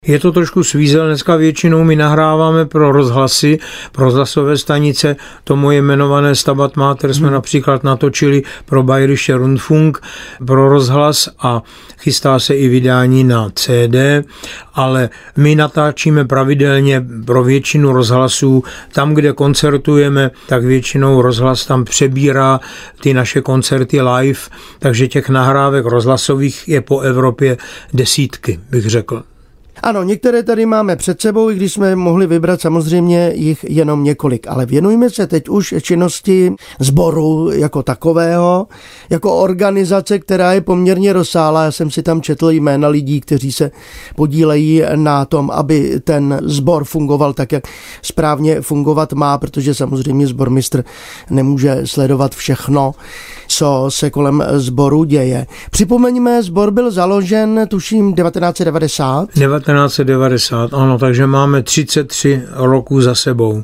Je 0.06 0.18
to 0.18 0.32
trošku 0.32 0.64
svízel, 0.64 1.06
dneska 1.06 1.36
většinou 1.36 1.84
my 1.84 1.96
nahráváme 1.96 2.66
pro 2.66 2.92
rozhlasy, 2.92 3.58
pro 3.92 4.04
rozhlasové 4.04 4.58
stanice, 4.58 5.16
to 5.44 5.56
moje 5.56 5.78
jmenované 5.78 6.34
Stabat 6.34 6.76
Mater 6.76 7.14
jsme 7.14 7.26
hmm. 7.26 7.34
například 7.34 7.84
natočili 7.84 8.42
pro 8.64 8.82
Bayerische 8.82 9.36
Rundfunk, 9.36 10.02
pro 10.46 10.68
rozhlas 10.68 11.28
a 11.38 11.62
chystá 11.98 12.38
se 12.38 12.56
i 12.56 12.68
vydání 12.68 13.24
na 13.24 13.50
CD, 13.54 14.26
ale 14.74 15.10
my 15.36 15.54
natáčíme 15.54 16.24
pravidelně 16.24 17.04
pro 17.26 17.44
většinu 17.44 17.92
rozhlasů, 17.92 18.64
tam, 18.92 19.14
kde 19.14 19.32
koncertujeme, 19.32 20.30
tak 20.46 20.64
většinou 20.64 21.22
rozhlas 21.22 21.66
tam 21.66 21.84
přebírá 21.84 22.60
ty 23.00 23.14
naše 23.14 23.40
koncerty 23.40 24.02
live, 24.02 24.40
takže 24.78 25.08
těch 25.08 25.28
nahrávek 25.28 25.84
rozhlasových 25.84 26.68
je 26.68 26.80
po 26.80 27.00
Evropě 27.00 27.56
desítky, 27.92 28.60
bych 28.70 28.86
řekl. 28.86 29.22
Ano, 29.82 30.02
některé 30.02 30.42
tady 30.42 30.66
máme 30.66 30.96
před 30.96 31.20
sebou, 31.20 31.50
i 31.50 31.54
když 31.54 31.72
jsme 31.72 31.96
mohli 31.96 32.26
vybrat 32.26 32.60
samozřejmě 32.60 33.32
jich 33.34 33.64
jenom 33.68 34.04
několik, 34.04 34.46
ale 34.46 34.66
věnujeme 34.66 35.10
se 35.10 35.26
teď 35.26 35.48
už 35.48 35.74
činnosti 35.82 36.54
sboru 36.80 37.50
jako 37.52 37.82
takového, 37.82 38.66
jako 39.10 39.36
organizace, 39.36 40.18
která 40.18 40.52
je 40.52 40.60
poměrně 40.60 41.12
rozsáhlá. 41.12 41.64
Já 41.64 41.72
jsem 41.72 41.90
si 41.90 42.02
tam 42.02 42.22
četl 42.22 42.50
jména 42.50 42.88
lidí, 42.88 43.20
kteří 43.20 43.52
se 43.52 43.70
podílejí 44.16 44.82
na 44.94 45.24
tom, 45.24 45.50
aby 45.50 46.00
ten 46.04 46.40
sbor 46.42 46.84
fungoval 46.84 47.32
tak, 47.32 47.52
jak 47.52 47.64
správně 48.02 48.60
fungovat 48.60 49.12
má, 49.12 49.38
protože 49.38 49.74
samozřejmě 49.74 50.26
sbormistr 50.26 50.84
nemůže 51.30 51.80
sledovat 51.84 52.34
všechno, 52.34 52.92
co 53.48 53.86
se 53.88 54.10
kolem 54.10 54.44
sboru 54.56 55.04
děje. 55.04 55.46
Připomeňme, 55.70 56.42
sbor 56.42 56.70
byl 56.70 56.90
založen, 56.90 57.66
tuším, 57.68 58.14
1990. 58.14 59.28
1990, 59.72 60.74
ano, 60.74 60.98
takže 60.98 61.26
máme 61.26 61.62
33 61.62 62.42
roků 62.52 63.00
za 63.00 63.14
sebou. 63.14 63.62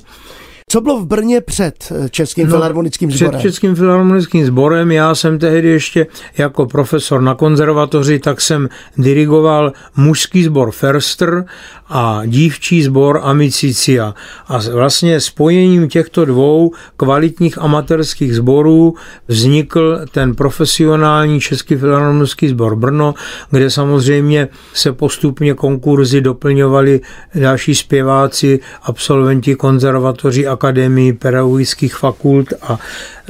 Co 0.70 0.80
bylo 0.80 1.00
v 1.00 1.06
Brně 1.06 1.40
před 1.40 1.92
eh, 1.92 2.08
Českým 2.08 2.46
no, 2.46 2.50
filharmonickým 2.50 3.10
sborem? 3.10 3.38
Před 3.38 3.42
Českým 3.42 3.74
filharmonickým 3.74 4.46
sborem 4.46 4.90
já 4.90 5.14
jsem 5.14 5.38
tehdy 5.38 5.68
ještě 5.68 6.06
jako 6.38 6.66
profesor 6.66 7.22
na 7.22 7.34
konzervatoři, 7.34 8.18
tak 8.18 8.40
jsem 8.40 8.68
dirigoval 8.96 9.72
mužský 9.96 10.44
sbor 10.44 10.70
Ferster 10.70 11.44
a 11.88 12.22
dívčí 12.26 12.82
sbor 12.82 13.20
Amicicia. 13.22 14.14
A 14.48 14.58
vlastně 14.72 15.20
spojením 15.20 15.88
těchto 15.88 16.24
dvou 16.24 16.72
kvalitních 16.96 17.58
amatérských 17.58 18.36
sborů 18.36 18.94
vznikl 19.28 20.00
ten 20.12 20.34
profesionální 20.34 21.40
Český 21.40 21.76
filharmonický 21.76 22.48
sbor 22.48 22.76
Brno, 22.76 23.14
kde 23.50 23.70
samozřejmě 23.70 24.48
se 24.72 24.92
postupně 24.92 25.54
konkurzy 25.54 26.20
doplňovali 26.20 27.00
další 27.34 27.74
zpěváci, 27.74 28.60
absolventi 28.82 29.54
konzervatoří 29.54 30.46
akademii, 30.46 31.12
pedagogických 31.12 31.94
fakult 31.94 32.52
a 32.62 32.78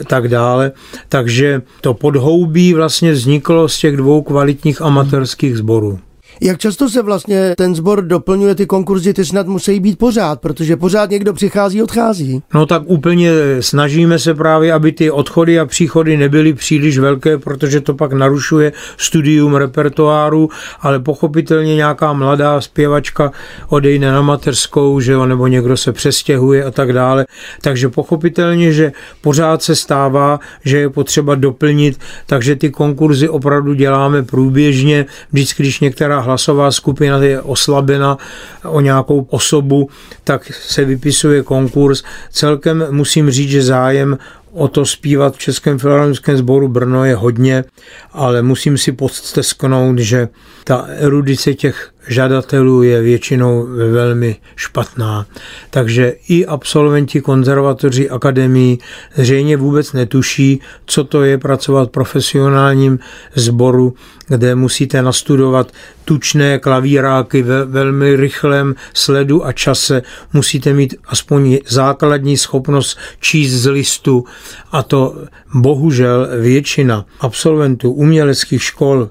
tak 0.07 0.29
dále. 0.29 0.73
Takže 1.09 1.63
to 1.81 1.95
podhoubí 1.95 2.75
vlastně 2.75 3.13
vzniklo 3.13 3.69
z 3.69 3.79
těch 3.79 3.97
dvou 3.97 4.23
kvalitních 4.23 4.83
amatérských 4.83 5.57
sborů. 5.57 5.99
Jak 6.47 6.59
často 6.59 6.89
se 6.89 7.03
vlastně 7.03 7.55
ten 7.57 7.75
sbor 7.75 8.03
doplňuje, 8.03 8.55
ty 8.55 8.67
konkurzy, 8.67 9.15
ty 9.15 9.25
snad 9.25 9.47
musí 9.47 9.81
být 9.81 9.99
pořád, 9.99 10.41
protože 10.41 10.77
pořád 10.77 11.11
někdo 11.11 11.33
přichází, 11.33 11.83
odchází. 11.83 12.43
No 12.55 12.67
tak 12.67 12.83
úplně 12.87 13.31
snažíme 13.61 14.19
se 14.19 14.35
právě, 14.35 14.73
aby 14.73 14.93
ty 14.93 15.11
odchody 15.11 15.61
a 15.61 15.67
příchody 15.67 16.17
nebyly 16.17 16.53
příliš 16.53 16.99
velké, 16.99 17.39
protože 17.39 17.81
to 17.81 17.95
pak 17.95 18.13
narušuje 18.13 18.73
studium 18.97 19.55
repertoáru, 19.55 20.49
ale 20.81 21.01
pochopitelně 21.01 21.77
nějaká 21.77 22.13
mladá 22.13 22.61
zpěvačka 22.61 23.33
odejde 23.69 24.13
na 24.13 24.23
mateřskou, 24.23 25.01
že 25.01 25.13
jo, 25.13 25.27
nebo 25.27 25.47
někdo 25.47 25.77
se 25.77 25.93
přestěhuje 25.93 26.65
a 26.65 26.71
tak 26.71 26.93
dále. 26.93 27.27
Takže 27.61 27.89
pochopitelně, 27.89 28.73
že 28.73 28.93
pořád 29.21 29.63
se 29.63 29.77
stává, 29.77 30.41
že 30.65 30.79
je 30.79 30.91
potřeba 30.91 31.35
doplnit, 31.35 31.99
takže 32.27 32.57
ty 32.57 32.71
konkurzy 32.71 33.29
opravdu 33.29 33.75
děláme 33.75 34.23
průběžně, 34.23 35.07
vždycky, 35.33 35.63
když 35.63 35.81
některá 35.81 36.21
hlasová 36.35 36.71
skupina 36.71 37.19
je 37.19 37.43
oslabena 37.43 38.19
o 38.65 38.81
nějakou 38.81 39.27
osobu, 39.31 39.89
tak 40.25 40.53
se 40.53 40.85
vypisuje 40.85 41.43
konkurs. 41.43 42.03
Celkem 42.31 42.87
musím 42.91 43.31
říct, 43.31 43.51
že 43.51 43.63
zájem 43.63 44.19
o 44.53 44.69
to 44.69 44.87
zpívat 44.87 45.35
v 45.35 45.39
Českém 45.39 45.79
filharmonickém 45.79 46.37
sboru 46.37 46.69
Brno 46.69 47.05
je 47.05 47.15
hodně, 47.15 47.65
ale 48.13 48.43
musím 48.43 48.79
si 48.79 48.93
podstesknout, 48.93 49.99
že 49.99 50.29
ta 50.65 50.87
erudice 50.99 51.55
těch 51.55 51.91
žadatelů 52.09 52.83
je 52.83 53.03
většinou 53.03 53.67
velmi 53.93 54.37
špatná. 54.57 55.27
Takže 55.71 56.15
i 56.29 56.47
absolventi 56.47 57.21
konzervatoří 57.21 58.11
akademii 58.11 58.79
zřejmě 59.17 59.57
vůbec 59.57 59.93
netuší, 59.93 60.61
co 60.87 61.05
to 61.05 61.23
je 61.23 61.39
pracovat 61.39 61.89
v 61.89 61.93
profesionálním 61.93 62.99
sboru, 63.35 63.95
kde 64.29 64.55
musíte 64.55 65.03
nastudovat 65.03 65.73
tučné 66.05 66.59
klavíráky 66.59 67.43
ve 67.43 67.65
velmi 67.65 68.17
rychlém 68.17 68.75
sledu 68.95 69.47
a 69.47 69.53
čase. 69.53 70.03
Musíte 70.33 70.73
mít 70.73 70.95
aspoň 71.05 71.59
základní 71.69 72.37
schopnost 72.37 72.99
číst 73.21 73.53
z 73.53 73.71
listu 73.71 74.25
a 74.73 74.83
to 74.83 75.25
bohužel 75.55 76.29
většina 76.41 77.05
absolventů 77.21 77.93
uměleckých 77.93 78.63
škol 78.63 79.09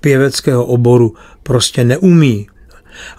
pěveckého 0.00 0.64
oboru 0.64 1.14
prostě 1.42 1.84
neumí. 1.84 2.46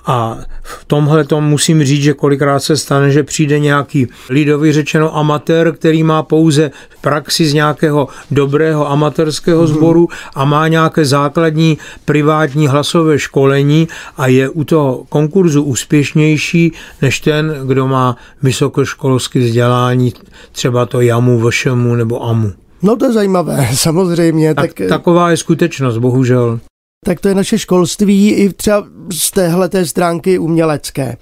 A 0.05 0.37
v 0.63 0.85
tomhle 0.85 1.23
tom 1.23 1.43
musím 1.43 1.83
říct, 1.83 2.03
že 2.03 2.13
kolikrát 2.13 2.59
se 2.59 2.77
stane, 2.77 3.11
že 3.11 3.23
přijde 3.23 3.59
nějaký 3.59 4.07
lidový 4.29 4.71
řečeno 4.71 5.17
amatér, 5.17 5.71
který 5.71 6.03
má 6.03 6.23
pouze 6.23 6.71
praxi 7.01 7.45
z 7.45 7.53
nějakého 7.53 8.07
dobrého 8.31 8.91
amatérského 8.91 9.63
mhm. 9.63 9.73
sboru 9.73 10.07
a 10.35 10.45
má 10.45 10.67
nějaké 10.67 11.05
základní 11.05 11.77
privátní 12.05 12.67
hlasové 12.67 13.19
školení 13.19 13.87
a 14.17 14.27
je 14.27 14.49
u 14.49 14.63
toho 14.63 15.03
konkurzu 15.09 15.63
úspěšnější 15.63 16.73
než 17.01 17.19
ten, 17.19 17.55
kdo 17.65 17.87
má 17.87 18.15
vysokoškolské 18.43 19.39
vzdělání, 19.39 20.13
třeba 20.51 20.85
to 20.85 21.01
JAMu, 21.01 21.49
VŠMu 21.49 21.95
nebo 21.95 22.23
AMu. 22.23 22.51
No 22.81 22.95
to 22.95 23.05
je 23.05 23.11
zajímavé, 23.11 23.69
samozřejmě. 23.73 24.55
Tak, 24.55 24.73
tak... 24.73 24.87
Taková 24.87 25.31
je 25.31 25.37
skutečnost, 25.37 25.97
bohužel. 25.97 26.59
Tak 27.05 27.19
to 27.19 27.27
je 27.27 27.35
naše 27.35 27.57
školství 27.59 28.31
i 28.31 28.53
třeba 28.53 28.83
z 29.13 29.31
téhleté 29.31 29.85
stránky 29.85 30.37
umělecké. 30.37 31.17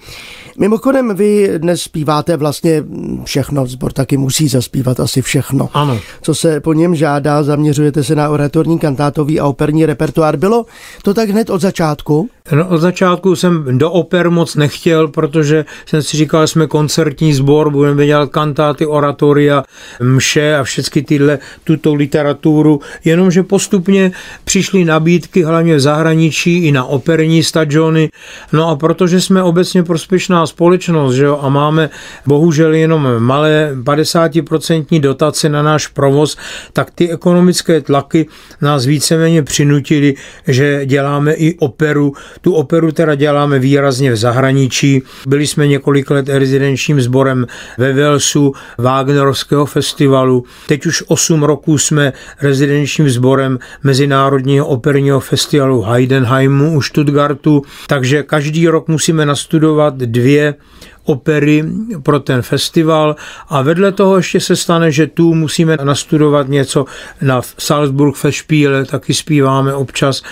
Mimochodem, 0.57 1.15
vy 1.15 1.51
dnes 1.57 1.81
zpíváte 1.81 2.37
vlastně 2.37 2.83
všechno, 3.23 3.65
zbor 3.65 3.93
taky 3.93 4.17
musí 4.17 4.47
zaspívat 4.47 4.99
asi 4.99 5.21
všechno. 5.21 5.69
Ano. 5.73 5.99
Co 6.21 6.35
se 6.35 6.59
po 6.59 6.73
něm 6.73 6.95
žádá, 6.95 7.43
zaměřujete 7.43 8.03
se 8.03 8.15
na 8.15 8.29
oratorní, 8.29 8.79
kantátový 8.79 9.39
a 9.39 9.45
operní 9.45 9.85
repertoár. 9.85 10.37
Bylo 10.37 10.65
to 11.01 11.13
tak 11.13 11.29
hned 11.29 11.49
od 11.49 11.61
začátku? 11.61 12.29
No, 12.51 12.67
od 12.67 12.77
začátku 12.77 13.35
jsem 13.35 13.77
do 13.77 13.91
oper 13.91 14.29
moc 14.29 14.55
nechtěl, 14.55 15.07
protože 15.07 15.65
jsem 15.85 16.03
si 16.03 16.17
říkal, 16.17 16.43
že 16.43 16.47
jsme 16.47 16.67
koncertní 16.67 17.33
sbor, 17.33 17.69
budeme 17.69 18.05
dělat 18.05 18.29
kantáty, 18.29 18.85
oratoria, 18.85 19.63
mše 20.01 20.55
a 20.55 20.63
všechny 20.63 21.01
tyhle, 21.01 21.39
tuto 21.63 21.93
literaturu, 21.93 22.81
jenomže 23.05 23.43
postupně 23.43 24.11
přišly 24.43 24.85
nabídky 24.85 25.43
hlavně 25.43 25.68
v 25.75 25.79
zahraničí 25.79 26.57
i 26.57 26.71
na 26.71 26.85
operní 26.85 27.43
stadiony. 27.43 28.09
No 28.53 28.69
a 28.69 28.75
protože 28.75 29.21
jsme 29.21 29.43
obecně 29.43 29.83
prospěšná 29.83 30.47
společnost 30.47 31.19
že 31.19 31.25
jo, 31.25 31.39
a 31.41 31.49
máme 31.49 31.89
bohužel 32.25 32.73
jenom 32.73 33.07
malé 33.19 33.71
50% 33.83 34.99
dotace 34.99 35.49
na 35.49 35.61
náš 35.61 35.87
provoz, 35.87 36.37
tak 36.73 36.91
ty 36.91 37.11
ekonomické 37.11 37.81
tlaky 37.81 38.27
nás 38.61 38.85
víceméně 38.85 39.43
přinutili, 39.43 40.15
že 40.47 40.85
děláme 40.85 41.33
i 41.33 41.57
operu. 41.59 42.13
Tu 42.41 42.53
operu 42.53 42.91
teda 42.91 43.15
děláme 43.15 43.59
výrazně 43.59 44.11
v 44.11 44.15
zahraničí. 44.15 45.01
Byli 45.27 45.47
jsme 45.47 45.67
několik 45.67 46.09
let 46.09 46.29
rezidenčním 46.29 47.01
sborem 47.01 47.45
ve 47.77 47.93
Walesu, 47.93 48.53
Wagnerovského 48.77 49.65
festivalu. 49.65 50.43
Teď 50.67 50.85
už 50.85 51.03
8 51.07 51.43
roků 51.43 51.77
jsme 51.77 52.13
rezidenčním 52.41 53.09
sborem 53.09 53.59
Mezinárodního 53.83 54.67
operního 54.67 55.19
festivalu 55.19 55.58
Heidenheimu 55.81 56.77
u 56.77 56.81
Stuttgartu, 56.81 57.61
takže 57.87 58.23
každý 58.23 58.67
rok 58.67 58.87
musíme 58.87 59.25
nastudovat 59.25 59.97
dvě 59.97 60.29
dvě 60.29 60.55
opery 61.03 61.63
pro 62.03 62.19
ten 62.19 62.41
festival. 62.41 63.15
A 63.49 63.61
vedle 63.61 63.91
toho 63.91 64.17
ještě 64.17 64.39
se 64.39 64.55
stane, 64.55 64.91
že 64.91 65.07
tu 65.07 65.33
musíme 65.33 65.77
nastudovat 65.83 66.47
něco 66.47 66.85
na 67.21 67.41
Salzburg 67.57 68.15
Festspiele, 68.15 68.85
taky 68.85 69.13
zpíváme 69.13 69.73
občas. 69.73 70.23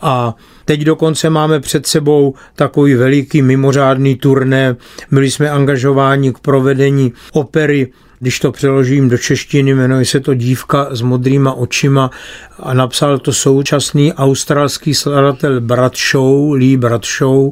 A 0.00 0.34
Teď 0.64 0.80
dokonce 0.80 1.30
máme 1.30 1.60
před 1.60 1.86
sebou 1.86 2.34
takový 2.54 2.94
veliký 2.94 3.42
mimořádný 3.42 4.16
turné. 4.16 4.76
Byli 5.10 5.30
jsme 5.30 5.50
angažováni 5.50 6.32
k 6.32 6.38
provedení 6.38 7.12
opery 7.32 7.92
když 8.18 8.40
to 8.40 8.52
přeložím 8.52 9.08
do 9.08 9.18
češtiny, 9.18 9.74
jmenuje 9.74 10.04
se 10.04 10.20
to 10.20 10.34
Dívka 10.34 10.88
s 10.90 11.00
modrýma 11.00 11.52
očima 11.52 12.10
a 12.58 12.74
napsal 12.74 13.18
to 13.18 13.32
současný 13.32 14.12
australský 14.12 14.94
skladatel 14.94 15.60
Bradshaw, 15.60 16.50
Lee 16.52 16.76
Bradshaw 16.76 17.50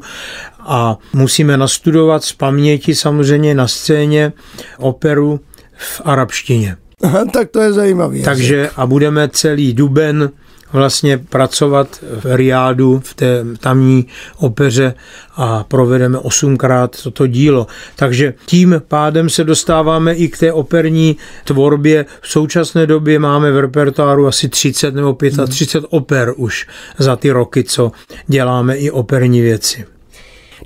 a 0.60 0.98
musíme 1.12 1.56
nastudovat 1.56 2.24
z 2.24 2.32
paměti 2.32 2.94
samozřejmě 2.94 3.54
na 3.54 3.68
scéně 3.68 4.32
operu 4.78 5.40
v 5.76 6.02
arabštině. 6.04 6.76
Aha, 7.02 7.24
tak 7.24 7.50
to 7.50 7.60
je 7.60 7.72
zajímavé. 7.72 8.20
Takže 8.20 8.70
a 8.76 8.86
budeme 8.86 9.28
celý 9.28 9.72
duben 9.74 10.30
vlastně 10.72 11.18
pracovat 11.18 11.88
v 12.02 12.36
Riádu, 12.36 13.00
v 13.04 13.14
té 13.14 13.44
tamní 13.60 14.06
opeře 14.36 14.94
a 15.36 15.64
provedeme 15.64 16.18
osmkrát 16.18 17.02
toto 17.02 17.26
dílo. 17.26 17.66
Takže 17.96 18.34
tím 18.46 18.82
pádem 18.88 19.30
se 19.30 19.44
dostáváme 19.44 20.14
i 20.14 20.28
k 20.28 20.38
té 20.38 20.52
operní 20.52 21.16
tvorbě. 21.44 22.06
V 22.20 22.28
současné 22.28 22.86
době 22.86 23.18
máme 23.18 23.52
v 23.52 23.60
repertoáru 23.60 24.26
asi 24.26 24.48
30 24.48 24.94
nebo 24.94 25.16
35 25.48 25.80
hmm. 25.80 25.88
oper 25.90 26.32
už 26.36 26.66
za 26.98 27.16
ty 27.16 27.30
roky, 27.30 27.64
co 27.64 27.92
děláme 28.26 28.76
i 28.76 28.90
operní 28.90 29.40
věci. 29.40 29.84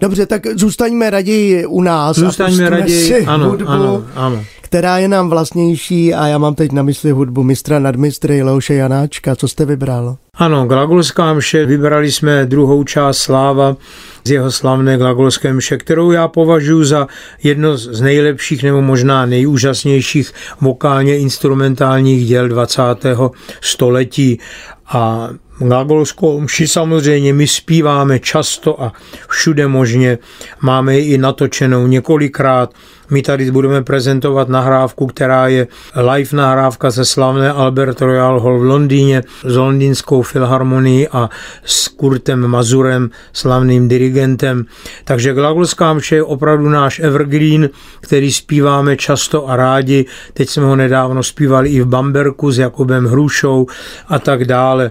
Dobře, 0.00 0.26
tak 0.26 0.46
zůstaňme 0.54 1.10
raději 1.10 1.66
u 1.66 1.82
nás. 1.82 2.16
Zůstaňme 2.16 2.70
raději, 2.70 3.26
ano, 3.26 3.58
ano, 3.66 4.06
ano. 4.14 4.44
Která 4.70 4.98
je 4.98 5.08
nám 5.08 5.30
vlastnější 5.30 6.14
a 6.14 6.26
já 6.26 6.38
mám 6.38 6.54
teď 6.54 6.72
na 6.72 6.82
mysli 6.82 7.10
hudbu 7.10 7.42
mistra 7.42 7.78
nadmistry 7.78 8.42
Leoše 8.42 8.74
Janáčka. 8.74 9.36
Co 9.36 9.48
jste 9.48 9.64
vybral? 9.64 10.16
Ano, 10.34 10.66
Glagolská 10.66 11.34
mše, 11.34 11.66
vybrali 11.66 12.12
jsme 12.12 12.46
druhou 12.46 12.84
část 12.84 13.18
Sláva 13.18 13.76
z 14.24 14.30
jeho 14.30 14.50
slavné 14.50 14.98
Glagolské 14.98 15.52
mše, 15.52 15.78
kterou 15.78 16.10
já 16.10 16.28
považuji 16.28 16.84
za 16.84 17.06
jedno 17.42 17.76
z 17.76 18.00
nejlepších 18.00 18.62
nebo 18.62 18.82
možná 18.82 19.26
nejúžasnějších 19.26 20.32
vokálně 20.60 21.18
instrumentálních 21.18 22.26
děl 22.26 22.48
20. 22.48 22.82
století. 23.60 24.38
A 24.92 25.28
Glagolskou 25.62 26.40
mši 26.40 26.68
samozřejmě 26.68 27.32
my 27.32 27.46
zpíváme 27.46 28.18
často 28.18 28.82
a 28.82 28.92
všude 29.28 29.68
možně. 29.68 30.18
Máme 30.60 30.98
ji 30.98 31.14
i 31.14 31.18
natočenou 31.18 31.86
několikrát. 31.86 32.74
My 33.10 33.22
tady 33.22 33.50
budeme 33.50 33.82
prezentovat 33.82 34.48
nahrávku, 34.48 35.06
která 35.06 35.48
je 35.48 35.66
live 36.12 36.36
nahrávka 36.36 36.90
ze 36.90 37.04
slavné 37.04 37.52
Albert 37.52 38.00
Royal 38.00 38.40
Hall 38.40 38.58
v 38.58 38.64
Londýně 38.64 39.22
s 39.44 39.56
londýnskou 39.56 40.22
filharmonií 40.22 41.08
a 41.08 41.28
s 41.64 41.88
Kurtem 41.88 42.46
Mazurem, 42.46 43.10
slavným 43.32 43.88
dirigentem. 43.88 44.64
Takže 45.04 45.34
Glagolská 45.34 45.92
mše 45.92 46.16
je 46.16 46.22
opravdu 46.22 46.68
náš 46.68 46.98
evergreen, 46.98 47.70
který 48.00 48.32
zpíváme 48.32 48.96
často 48.96 49.48
a 49.48 49.56
rádi. 49.56 50.06
Teď 50.34 50.48
jsme 50.48 50.64
ho 50.64 50.76
nedávno 50.76 51.22
zpívali 51.22 51.68
i 51.68 51.80
v 51.80 51.86
Bamberku 51.86 52.50
s 52.50 52.58
Jakubem 52.58 53.06
Hrušou 53.06 53.66
a 54.08 54.18
tak 54.18 54.44
dále. 54.44 54.90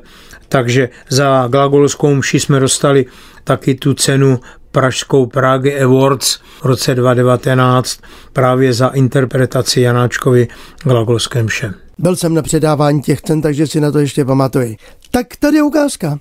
Takže 0.50 0.90
za 1.10 1.48
glagolskou 1.48 2.16
mši 2.16 2.40
jsme 2.40 2.60
dostali 2.60 3.06
taky 3.44 3.76
tu 3.76 3.94
cenu 3.94 4.40
Pražskou 4.72 5.26
Prague 5.26 5.80
Awards 5.80 6.40
v 6.62 6.66
roce 6.66 6.96
2019 6.96 8.00
právě 8.34 8.74
za 8.74 8.88
interpretaci 8.88 9.82
Janáčkovi 9.82 10.48
glagolské 10.84 11.44
mše. 11.44 11.74
Byl 11.98 12.16
jsem 12.16 12.34
na 12.34 12.42
předávání 12.42 13.02
těch 13.02 13.22
cen, 13.22 13.42
takže 13.42 13.68
si 13.68 13.82
na 13.82 13.92
to 13.92 14.00
ještě 14.00 14.26
pamatuji. 14.26 14.78
Tak 15.12 15.28
tady 15.40 15.58
je 15.58 15.64
ukázka. 15.64 16.20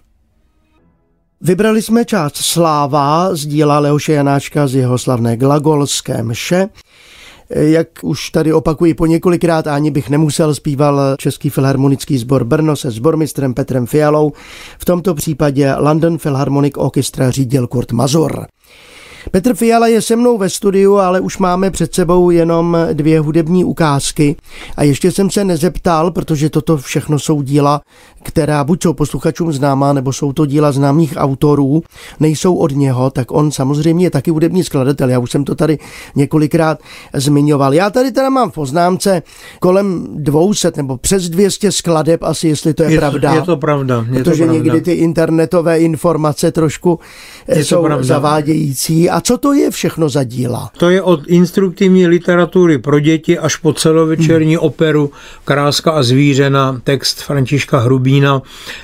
Vybrali 1.41 1.83
jsme 1.83 2.05
část 2.05 2.37
Sláva 2.37 3.35
z 3.35 3.47
díla 3.47 3.79
Leoše 3.79 4.13
Janáčka 4.13 4.67
z 4.67 4.75
jeho 4.75 4.99
slavné 4.99 5.37
glagolské 5.37 6.23
mše. 6.23 6.69
Jak 7.51 7.89
už 8.03 8.31
tady 8.31 8.53
opakuji 8.53 8.95
po 8.95 9.07
několikrát, 9.07 9.67
ani 9.67 9.91
bych 9.91 10.11
nemusel, 10.11 10.55
zpíval 10.55 11.01
Český 11.19 11.51
filharmonický 11.51 12.19
sbor 12.19 12.45
Brno 12.45 12.77
se 12.77 12.91
sbormistrem 12.91 13.55
Petrem 13.55 13.87
Fialou. 13.87 14.33
V 14.79 14.85
tomto 14.85 15.15
případě 15.15 15.75
London 15.75 16.19
Philharmonic 16.19 16.75
Orchestra 16.77 17.31
řídil 17.31 17.67
Kurt 17.67 17.93
Mazur. 17.93 18.47
Petr 19.31 19.55
Fiala 19.55 19.87
je 19.87 20.03
se 20.03 20.17
mnou 20.17 20.39
ve 20.39 20.51
studiu, 20.51 20.97
ale 20.97 21.21
už 21.21 21.39
máme 21.39 21.71
před 21.71 21.95
sebou 21.95 22.31
jenom 22.31 22.77
dvě 22.93 23.21
hudební 23.21 23.65
ukázky. 23.65 24.37
A 24.77 24.83
ještě 24.83 25.13
jsem 25.13 25.31
se 25.31 25.45
nezeptal, 25.45 26.11
protože 26.11 26.51
toto 26.51 26.77
všechno 26.77 27.19
jsou 27.19 27.43
díla, 27.43 27.81
která 28.23 28.65
buď 28.65 28.83
jsou 28.83 28.93
posluchačům 28.93 29.53
známá, 29.53 29.93
nebo 29.93 30.13
jsou 30.13 30.33
to 30.33 30.47
díla 30.47 30.73
známých 30.73 31.15
autorů, 31.17 31.83
nejsou 32.21 32.55
od 32.55 32.73
něho, 32.73 33.11
tak 33.11 33.33
on 33.33 33.51
samozřejmě 33.51 34.07
je 34.07 34.11
taky 34.11 34.31
hudební 34.31 34.65
skladatel. 34.65 35.11
Já 35.11 35.19
už 35.19 35.31
jsem 35.31 35.45
to 35.45 35.55
tady 35.55 35.79
několikrát 36.17 36.79
zmiňoval. 37.15 37.75
Já 37.75 37.91
tady 37.91 38.13
teda 38.13 38.31
mám 38.31 38.51
v 38.51 38.55
poznámce 38.55 39.23
kolem 39.61 40.07
200 40.11 40.73
nebo 40.77 40.97
přes 40.97 41.29
200 41.29 41.73
skladeb, 41.73 42.23
asi 42.23 42.49
jestli 42.49 42.75
to 42.75 42.83
je, 42.83 42.91
je 42.91 42.99
pravda. 42.99 43.35
Je 43.35 43.43
to 43.43 43.57
pravda. 43.57 44.07
Je 44.11 44.25
protože 44.25 44.45
to 44.45 44.47
pravda. 44.47 44.53
někdy 44.53 44.81
ty 44.81 44.93
internetové 44.93 45.79
informace 45.79 46.53
trošku 46.53 46.99
je 47.49 47.65
jsou 47.65 47.87
zavádějící. 48.01 49.08
A 49.11 49.21
co 49.21 49.39
to 49.39 49.53
je 49.53 49.71
všechno 49.71 50.09
za 50.09 50.25
díla? 50.25 50.71
To 50.79 50.91
je 50.91 51.03
od 51.03 51.21
instruktivní 51.27 52.07
literatury 52.07 52.79
pro 52.79 53.01
děti 53.01 53.39
až 53.39 53.57
po 53.57 53.73
celovečerní 53.73 54.57
hmm. 54.57 54.65
operu 54.65 55.11
Kráska 55.45 55.91
a 55.91 56.03
zvířena, 56.03 56.81
text 56.85 57.23
Františka 57.23 57.79
Hrubína. 57.79 58.43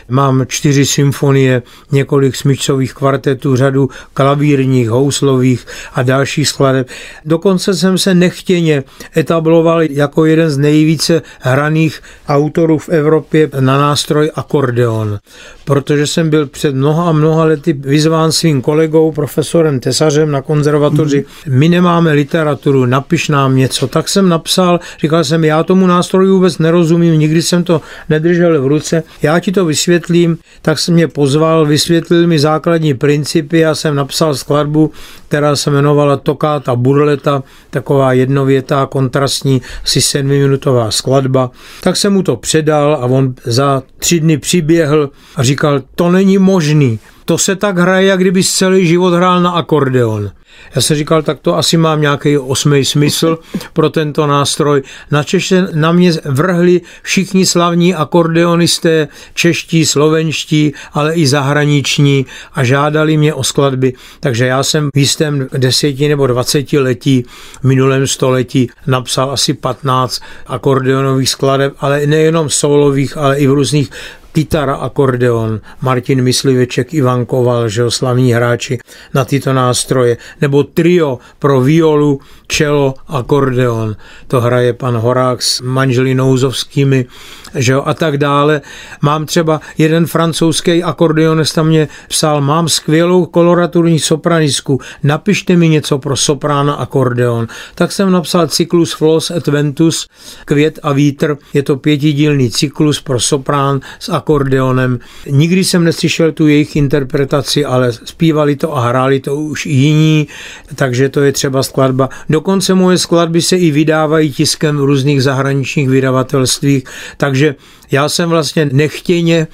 Mám 0.08 0.44
čtyři 0.48 0.86
symfonie, 0.86 1.62
několik 1.92 2.36
smyčcových 2.36 2.94
kvartetů, 2.94 3.56
řadu 3.56 3.88
klavírních, 4.14 4.88
houslových 4.88 5.66
a 5.94 6.02
dalších 6.02 6.48
skladeb. 6.48 6.88
Dokonce 7.24 7.74
jsem 7.74 7.98
se 7.98 8.14
nechtěně 8.14 8.84
etabloval 9.16 9.82
jako 9.82 10.24
jeden 10.24 10.50
z 10.50 10.58
nejvíce 10.58 11.22
hraných 11.40 12.00
autorů 12.28 12.78
v 12.78 12.88
Evropě 12.88 13.50
na 13.60 13.78
nástroj 13.78 14.30
akordeon, 14.34 15.18
protože 15.64 16.06
jsem 16.06 16.30
byl 16.30 16.46
před 16.46 16.74
mnoha 16.74 17.08
a 17.08 17.12
mnoha 17.12 17.44
lety 17.44 17.72
vyzván 17.72 18.32
svým 18.32 18.62
kolegou, 18.62 19.12
profesorem 19.12 19.80
Tesařem 19.80 20.13
na 20.24 20.42
konzervatoři, 20.42 21.24
my 21.48 21.68
nemáme 21.68 22.12
literaturu, 22.12 22.86
napiš 22.86 23.28
nám 23.28 23.56
něco. 23.56 23.86
Tak 23.86 24.08
jsem 24.08 24.28
napsal, 24.28 24.80
říkal 25.00 25.24
jsem, 25.24 25.44
já 25.44 25.62
tomu 25.62 25.86
nástroji 25.86 26.30
vůbec 26.30 26.58
nerozumím, 26.58 27.18
nikdy 27.18 27.42
jsem 27.42 27.64
to 27.64 27.80
nedržel 28.08 28.62
v 28.62 28.66
ruce, 28.66 29.02
já 29.22 29.40
ti 29.40 29.52
to 29.52 29.64
vysvětlím, 29.64 30.38
tak 30.62 30.78
jsem 30.78 30.94
mě 30.94 31.08
pozval, 31.08 31.66
vysvětlil 31.66 32.26
mi 32.26 32.38
základní 32.38 32.94
principy, 32.94 33.58
já 33.58 33.74
jsem 33.74 33.94
napsal 33.94 34.34
skladbu, 34.34 34.90
která 35.28 35.56
se 35.56 35.70
jmenovala 35.70 36.16
Tokáta 36.16 36.76
Burleta, 36.76 37.42
taková 37.70 38.12
jednovětá, 38.12 38.86
kontrastní, 38.86 39.62
asi 39.84 40.00
sedmiminutová 40.00 40.90
skladba. 40.90 41.50
Tak 41.80 41.96
jsem 41.96 42.12
mu 42.12 42.22
to 42.22 42.36
předal 42.36 42.94
a 42.94 43.06
on 43.06 43.34
za 43.44 43.82
tři 43.98 44.20
dny 44.20 44.38
přiběhl 44.38 45.10
a 45.36 45.42
říkal, 45.42 45.82
to 45.94 46.10
není 46.10 46.38
možný, 46.38 46.98
to 47.24 47.38
se 47.38 47.56
tak 47.56 47.78
hraje, 47.78 48.06
jak 48.06 48.20
kdyby 48.20 48.44
celý 48.44 48.86
život 48.86 49.14
hrál 49.14 49.42
na 49.42 49.50
akordeon. 49.50 50.30
Já 50.74 50.82
jsem 50.82 50.96
říkal, 50.96 51.22
tak 51.22 51.40
to 51.40 51.56
asi 51.56 51.76
mám 51.76 52.00
nějaký 52.00 52.38
osmý 52.38 52.84
smysl 52.84 53.38
pro 53.72 53.90
tento 53.90 54.26
nástroj. 54.26 54.82
Na 55.10 55.22
Čeště 55.22 55.66
na 55.74 55.92
mě 55.92 56.12
vrhli 56.24 56.80
všichni 57.02 57.46
slavní 57.46 57.94
akordeonisté, 57.94 59.08
čeští, 59.34 59.86
slovenští, 59.86 60.72
ale 60.92 61.14
i 61.14 61.26
zahraniční 61.26 62.26
a 62.54 62.64
žádali 62.64 63.16
mě 63.16 63.34
o 63.34 63.44
skladby. 63.44 63.92
Takže 64.20 64.46
já 64.46 64.62
jsem 64.62 64.90
v 64.94 64.98
jistém 64.98 65.48
deseti 65.58 66.08
nebo 66.08 66.26
dvacetiletí 66.26 67.24
v 67.60 67.64
minulém 67.64 68.06
století 68.06 68.70
napsal 68.86 69.30
asi 69.30 69.54
15 69.54 70.20
akordeonových 70.46 71.30
skladeb, 71.30 71.72
ale 71.80 72.06
nejenom 72.06 72.50
solových, 72.50 73.16
ale 73.16 73.38
i 73.38 73.46
v 73.46 73.52
různých 73.52 73.90
kytara, 74.34 74.74
akordeon, 74.74 75.60
Martin 75.80 76.22
Mysliveček, 76.22 76.94
Ivan 76.94 77.26
Koval, 77.26 77.68
že 77.68 77.90
slavní 77.90 78.34
hráči 78.34 78.78
na 79.14 79.24
tyto 79.24 79.52
nástroje, 79.52 80.16
nebo 80.40 80.66
trio 80.66 81.18
pro 81.38 81.60
violu, 81.62 82.20
čelo, 82.46 82.94
akordeon. 83.06 83.96
To 84.26 84.40
hraje 84.40 84.72
pan 84.72 84.98
Horák 84.98 85.42
s 85.42 85.60
manželi 85.62 86.14
Nouzovskými, 86.14 87.06
že 87.54 87.72
jo, 87.72 87.82
a 87.86 87.94
tak 87.94 88.18
dále. 88.18 88.60
Mám 89.02 89.26
třeba 89.26 89.60
jeden 89.78 90.06
francouzský 90.06 90.82
akordeonista 90.82 91.62
mě 91.62 91.88
psal, 92.08 92.40
mám 92.40 92.68
skvělou 92.68 93.26
koloraturní 93.26 93.98
sopranisku, 93.98 94.80
napište 95.02 95.56
mi 95.56 95.68
něco 95.68 95.98
pro 95.98 96.16
soprána 96.16 96.74
akordeon. 96.74 97.46
Tak 97.74 97.92
jsem 97.92 98.12
napsal 98.12 98.46
cyklus 98.46 98.92
Flos 98.92 99.30
et 99.30 99.46
Ventus, 99.46 100.08
Květ 100.44 100.78
a 100.82 100.92
vítr, 100.92 101.36
je 101.54 101.62
to 101.62 101.76
pětidílný 101.76 102.50
cyklus 102.50 103.00
pro 103.00 103.20
soprán 103.20 103.80
s 103.98 104.08
akordeonem. 104.08 104.98
Nikdy 105.30 105.64
jsem 105.64 105.84
neslyšel 105.84 106.32
tu 106.32 106.48
jejich 106.48 106.76
interpretaci, 106.76 107.64
ale 107.64 107.92
zpívali 107.92 108.56
to 108.56 108.76
a 108.76 108.88
hráli 108.88 109.20
to 109.20 109.36
už 109.36 109.66
jiní, 109.66 110.28
takže 110.74 111.08
to 111.08 111.20
je 111.20 111.32
třeba 111.32 111.62
skladba. 111.62 112.08
Dokonce 112.30 112.74
moje 112.74 112.98
skladby 112.98 113.42
se 113.42 113.56
i 113.56 113.70
vydávají 113.70 114.32
tiskem 114.32 114.76
v 114.76 114.84
různých 114.84 115.22
zahraničních 115.22 115.88
vydavatelstvích, 115.88 116.84
takže 117.16 117.43
já 117.90 118.08
jsem 118.08 118.28
vlastně 118.28 118.68
nechtěně 118.72 119.46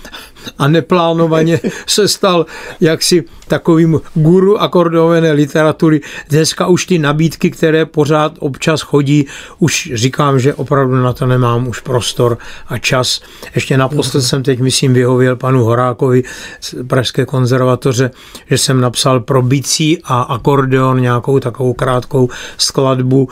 a 0.59 0.69
neplánovaně 0.69 1.61
se 1.87 2.09
stal 2.09 2.47
jaksi 2.81 3.25
takovým 3.49 4.01
guru 4.15 4.61
akordeonové 4.61 5.33
literatury. 5.33 6.01
Dneska 6.29 6.67
už 6.67 6.87
ty 6.87 6.99
nabídky, 6.99 7.51
které 7.51 7.87
pořád 7.87 8.33
občas 8.39 8.81
chodí, 8.81 9.27
už 9.59 9.93
říkám, 9.95 10.41
že 10.41 10.55
opravdu 10.55 10.97
na 10.97 11.13
to 11.13 11.27
nemám 11.27 11.69
už 11.69 11.81
prostor 11.81 12.39
a 12.67 12.79
čas. 12.79 13.21
Ještě 13.55 13.77
naposled 13.77 14.23
jsem 14.23 14.43
teď, 14.43 14.61
myslím, 14.61 14.95
vyhověl 14.95 15.37
panu 15.37 15.65
Horákovi 15.65 16.23
z 16.61 16.75
Pražské 16.87 17.27
konzervatoře, 17.27 18.11
že 18.51 18.59
jsem 18.59 18.81
napsal 18.81 19.21
pro 19.21 19.43
bicí 19.43 19.99
a 20.05 20.23
akordeon 20.23 21.01
nějakou 21.01 21.41
takovou 21.41 21.73
krátkou 21.73 22.29
skladbu, 22.57 23.29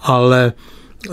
ale 0.00 0.52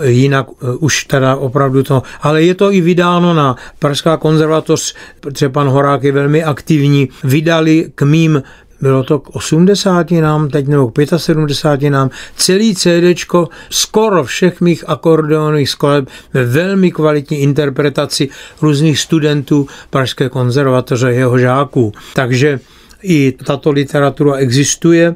jinak 0.02 0.46
eh, 0.50 0.76
už 0.78 1.04
teda 1.04 1.36
opravdu 1.36 1.82
to, 1.82 2.02
ale 2.22 2.42
je 2.42 2.54
to 2.54 2.72
i 2.72 2.80
vydáno 2.80 3.34
na 3.34 3.56
Pražská 3.78 4.16
konzervatoř, 4.16 4.94
protože 5.20 5.48
pan 5.48 5.68
Horák 5.68 6.02
je 6.02 6.12
velmi 6.12 6.44
aktivní, 6.44 7.08
vydali 7.24 7.92
k 7.94 8.02
mým 8.02 8.42
bylo 8.80 9.02
to 9.02 9.18
k 9.18 9.36
80 9.36 10.10
nám 10.10 10.48
teď 10.48 10.66
nebo 10.66 10.90
k 10.90 10.92
75 11.16 11.90
nám 11.90 12.10
celý 12.36 12.74
CD 12.74 13.26
skoro 13.70 14.24
všech 14.24 14.60
mých 14.60 14.88
akordeonových 14.88 15.70
skladeb 15.70 16.08
ve 16.32 16.44
velmi 16.44 16.90
kvalitní 16.90 17.40
interpretaci 17.40 18.28
různých 18.62 18.98
studentů 18.98 19.66
Pražské 19.90 20.28
konzervatoře 20.28 21.12
jeho 21.12 21.38
žáků. 21.38 21.92
Takže 22.14 22.60
i 23.02 23.32
tato 23.44 23.70
literatura 23.70 24.36
existuje 24.36 25.14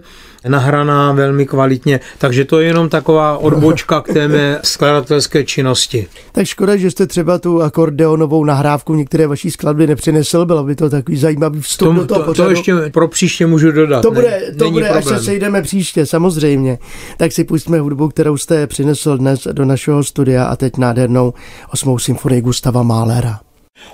nahraná 0.49 1.13
velmi 1.13 1.47
kvalitně, 1.47 2.01
takže 2.19 2.45
to 2.45 2.61
je 2.61 2.67
jenom 2.67 2.89
taková 2.89 3.39
odbočka 3.39 4.01
k 4.01 4.13
té 4.13 4.29
mé 4.29 4.59
skladatelské 4.63 5.45
činnosti. 5.45 6.07
Tak 6.33 6.47
škoda, 6.47 6.77
že 6.77 6.91
jste 6.91 7.07
třeba 7.07 7.39
tu 7.39 7.63
akordeonovou 7.63 8.45
nahrávku 8.45 8.95
některé 8.95 9.27
vaší 9.27 9.51
skladby 9.51 9.87
nepřinesl, 9.87 10.45
bylo 10.45 10.65
by 10.65 10.75
to 10.75 10.91
takový 10.91 11.17
zajímavý 11.17 11.61
vstup 11.61 11.89
to, 11.89 11.95
do 11.95 12.07
toho 12.07 12.21
to, 12.21 12.27
pořadu. 12.27 12.47
to 12.47 12.51
ještě 12.51 12.75
pro 12.93 13.09
příště 13.09 13.47
můžu 13.47 13.73
dodat. 13.73 14.03
To 14.03 14.11
bude, 14.11 14.31
ne, 14.31 14.55
to 14.55 14.71
bude 14.71 14.89
až 14.89 15.05
se 15.05 15.19
sejdeme 15.19 15.63
příště, 15.63 16.07
samozřejmě. 16.07 16.79
Tak 17.17 17.33
si 17.33 17.45
pustíme 17.45 17.81
hudbu, 17.81 18.09
kterou 18.09 18.37
jste 18.37 18.67
přinesl 18.67 19.19
dnes 19.19 19.49
do 19.53 19.65
našeho 19.65 20.05
studia 20.05 20.45
a 20.45 20.57
teď 20.57 20.77
nádhernou 20.77 21.35
osmou 21.73 21.99
symfonii 21.99 22.41
Gustava 22.41 22.83
Mahlera. 22.83 23.41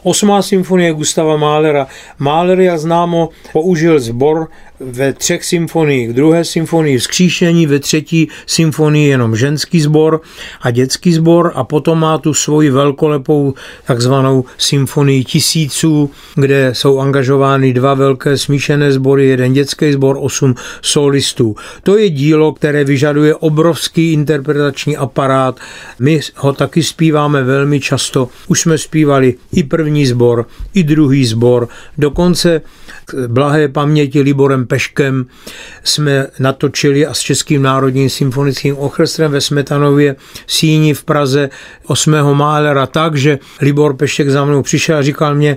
Osmá 0.03 0.43
symfonie 0.43 0.93
Gustava 0.93 1.37
Mahlera. 1.37 1.87
Mahler, 2.19 2.61
jak 2.61 2.79
známo, 2.79 3.29
použil 3.53 4.01
sbor 4.01 4.49
ve 4.81 5.13
třech 5.13 5.45
symfoniích. 5.45 6.13
Druhé 6.13 6.45
symfonii 6.45 6.99
vzkříšení, 6.99 7.67
ve 7.67 7.79
třetí 7.79 8.29
symfonii 8.47 9.09
jenom 9.09 9.37
ženský 9.37 9.81
sbor 9.81 10.21
a 10.61 10.71
dětský 10.71 11.13
sbor 11.13 11.53
a 11.55 11.65
potom 11.65 12.01
má 12.01 12.19
tu 12.19 12.35
svoji 12.35 12.71
velkolepou 12.71 13.55
takzvanou 13.87 14.45
symfonii 14.59 15.25
tisíců, 15.25 16.11
kde 16.35 16.71
jsou 16.75 16.99
angažovány 16.99 17.73
dva 17.73 17.95
velké 17.95 18.39
smíšené 18.39 18.93
sbory, 18.93 19.27
jeden 19.27 19.53
dětský 19.53 19.93
sbor, 19.93 20.17
osm 20.21 20.55
solistů. 20.83 21.57
To 21.83 21.99
je 21.99 22.11
dílo, 22.11 22.53
které 22.53 22.85
vyžaduje 22.85 23.35
obrovský 23.35 24.13
interpretační 24.13 24.97
aparát. 24.97 25.61
My 25.99 26.21
ho 26.37 26.53
taky 26.53 26.83
zpíváme 26.83 27.43
velmi 27.43 27.81
často. 27.81 28.29
Už 28.49 28.61
jsme 28.61 28.79
zpívali 28.79 29.35
i 29.53 29.63
první 29.63 30.07
sbor, 30.07 30.47
i 30.75 30.83
druhý 30.83 31.25
sbor. 31.25 31.69
Dokonce 31.99 32.61
blahé 33.27 33.69
paměti 33.69 34.21
Liborem 34.21 34.67
Peškem 34.71 35.27
jsme 35.85 36.27
natočili 36.39 37.07
a 37.07 37.15
s 37.15 37.21
Českým 37.21 37.63
národním 37.63 38.11
symfonickým 38.11 38.79
orchestrem 38.79 39.33
ve 39.33 39.41
Smetanově 39.41 40.17
síni 40.47 40.95
v 40.95 41.05
Praze 41.05 41.51
8. 41.87 42.13
Málera 42.35 42.87
tak, 42.87 43.17
že 43.17 43.39
Libor 43.61 43.97
Pešek 43.97 44.31
za 44.31 44.45
mnou 44.45 44.63
přišel 44.63 44.97
a 44.97 45.03
říkal 45.03 45.35
mě, 45.35 45.57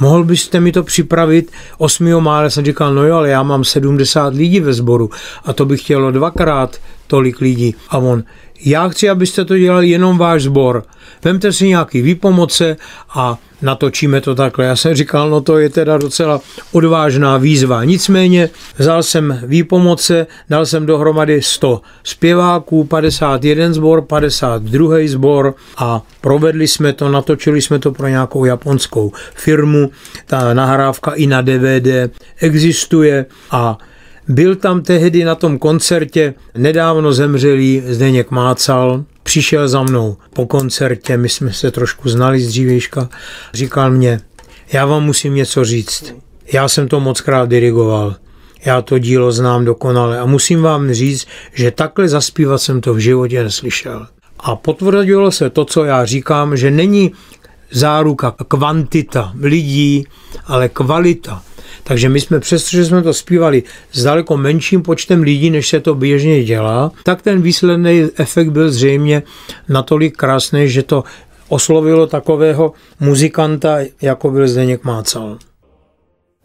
mohl 0.00 0.24
byste 0.24 0.60
mi 0.60 0.72
to 0.72 0.82
připravit 0.82 1.52
8. 1.78 2.22
Málera? 2.22 2.50
Jsem 2.50 2.64
říkal, 2.64 2.94
no 2.94 3.04
jo, 3.06 3.16
ale 3.16 3.28
já 3.28 3.42
mám 3.42 3.64
70 3.64 4.34
lidí 4.34 4.60
ve 4.60 4.72
sboru 4.72 5.10
a 5.44 5.52
to 5.52 5.64
bych 5.64 5.80
chtělo 5.80 6.10
dvakrát 6.10 6.76
tolik 7.06 7.40
lidí. 7.40 7.74
A 7.88 7.98
on, 7.98 8.24
já 8.64 8.88
chci, 8.88 9.08
abyste 9.08 9.44
to 9.44 9.58
dělali 9.58 9.88
jenom 9.88 10.18
váš 10.18 10.42
sbor. 10.42 10.82
Vemte 11.24 11.52
si 11.52 11.68
nějaký 11.68 12.02
výpomoce 12.02 12.76
a 13.14 13.38
natočíme 13.62 14.20
to 14.20 14.34
takhle. 14.34 14.64
Já 14.64 14.76
jsem 14.76 14.94
říkal, 14.94 15.30
no 15.30 15.40
to 15.40 15.58
je 15.58 15.68
teda 15.68 15.98
docela 15.98 16.40
odvážná 16.72 17.36
výzva. 17.36 17.84
Nicméně 17.84 18.50
vzal 18.78 19.02
jsem 19.02 19.40
výpomoce, 19.46 20.26
dal 20.50 20.66
jsem 20.66 20.86
dohromady 20.86 21.42
100 21.42 21.80
zpěváků, 22.04 22.84
51 22.84 23.72
sbor, 23.72 24.02
52 24.02 24.96
sbor 25.06 25.54
a 25.76 26.02
provedli 26.20 26.68
jsme 26.68 26.92
to, 26.92 27.08
natočili 27.08 27.62
jsme 27.62 27.78
to 27.78 27.92
pro 27.92 28.08
nějakou 28.08 28.44
japonskou 28.44 29.12
firmu. 29.34 29.90
Ta 30.26 30.54
nahrávka 30.54 31.10
i 31.10 31.26
na 31.26 31.42
DVD 31.42 32.12
existuje 32.40 33.26
a 33.50 33.78
byl 34.28 34.56
tam 34.56 34.82
tehdy 34.82 35.24
na 35.24 35.34
tom 35.34 35.58
koncertě 35.58 36.34
nedávno 36.56 37.12
zemřelý 37.12 37.82
Zdeněk 37.86 38.30
Mácal, 38.30 39.04
přišel 39.22 39.68
za 39.68 39.82
mnou 39.82 40.16
po 40.32 40.46
koncertě, 40.46 41.16
my 41.16 41.28
jsme 41.28 41.52
se 41.52 41.70
trošku 41.70 42.08
znali 42.08 42.40
z 42.40 42.48
dřívějška, 42.48 43.08
říkal 43.54 43.90
mě, 43.90 44.20
já 44.72 44.86
vám 44.86 45.04
musím 45.04 45.34
něco 45.34 45.64
říct. 45.64 46.14
Já 46.52 46.68
jsem 46.68 46.88
to 46.88 47.00
moc 47.00 47.20
krát 47.20 47.48
dirigoval. 47.48 48.16
Já 48.64 48.82
to 48.82 48.98
dílo 48.98 49.32
znám 49.32 49.64
dokonale 49.64 50.18
a 50.18 50.26
musím 50.26 50.62
vám 50.62 50.92
říct, 50.92 51.26
že 51.54 51.70
takhle 51.70 52.08
zaspívat 52.08 52.62
jsem 52.62 52.80
to 52.80 52.94
v 52.94 52.98
životě 52.98 53.42
neslyšel. 53.42 54.06
A 54.40 54.56
potvrdilo 54.56 55.32
se 55.32 55.50
to, 55.50 55.64
co 55.64 55.84
já 55.84 56.04
říkám, 56.04 56.56
že 56.56 56.70
není 56.70 57.12
záruka 57.70 58.34
kvantita 58.48 59.32
lidí, 59.40 60.06
ale 60.46 60.68
kvalita. 60.68 61.42
Takže 61.82 62.08
my 62.08 62.20
jsme, 62.20 62.40
přestože 62.40 62.84
jsme 62.84 63.02
to 63.02 63.14
zpívali 63.14 63.62
s 63.92 64.02
daleko 64.02 64.36
menším 64.36 64.82
počtem 64.82 65.22
lidí, 65.22 65.50
než 65.50 65.68
se 65.68 65.80
to 65.80 65.94
běžně 65.94 66.44
dělá, 66.44 66.92
tak 67.02 67.22
ten 67.22 67.42
výsledný 67.42 68.08
efekt 68.16 68.50
byl 68.50 68.70
zřejmě 68.70 69.22
natolik 69.68 70.16
krásný, 70.16 70.68
že 70.68 70.82
to 70.82 71.04
oslovilo 71.48 72.06
takového 72.06 72.72
muzikanta, 73.00 73.78
jako 74.02 74.30
byl 74.30 74.48
Zdeněk 74.48 74.84
Mácal. 74.84 75.38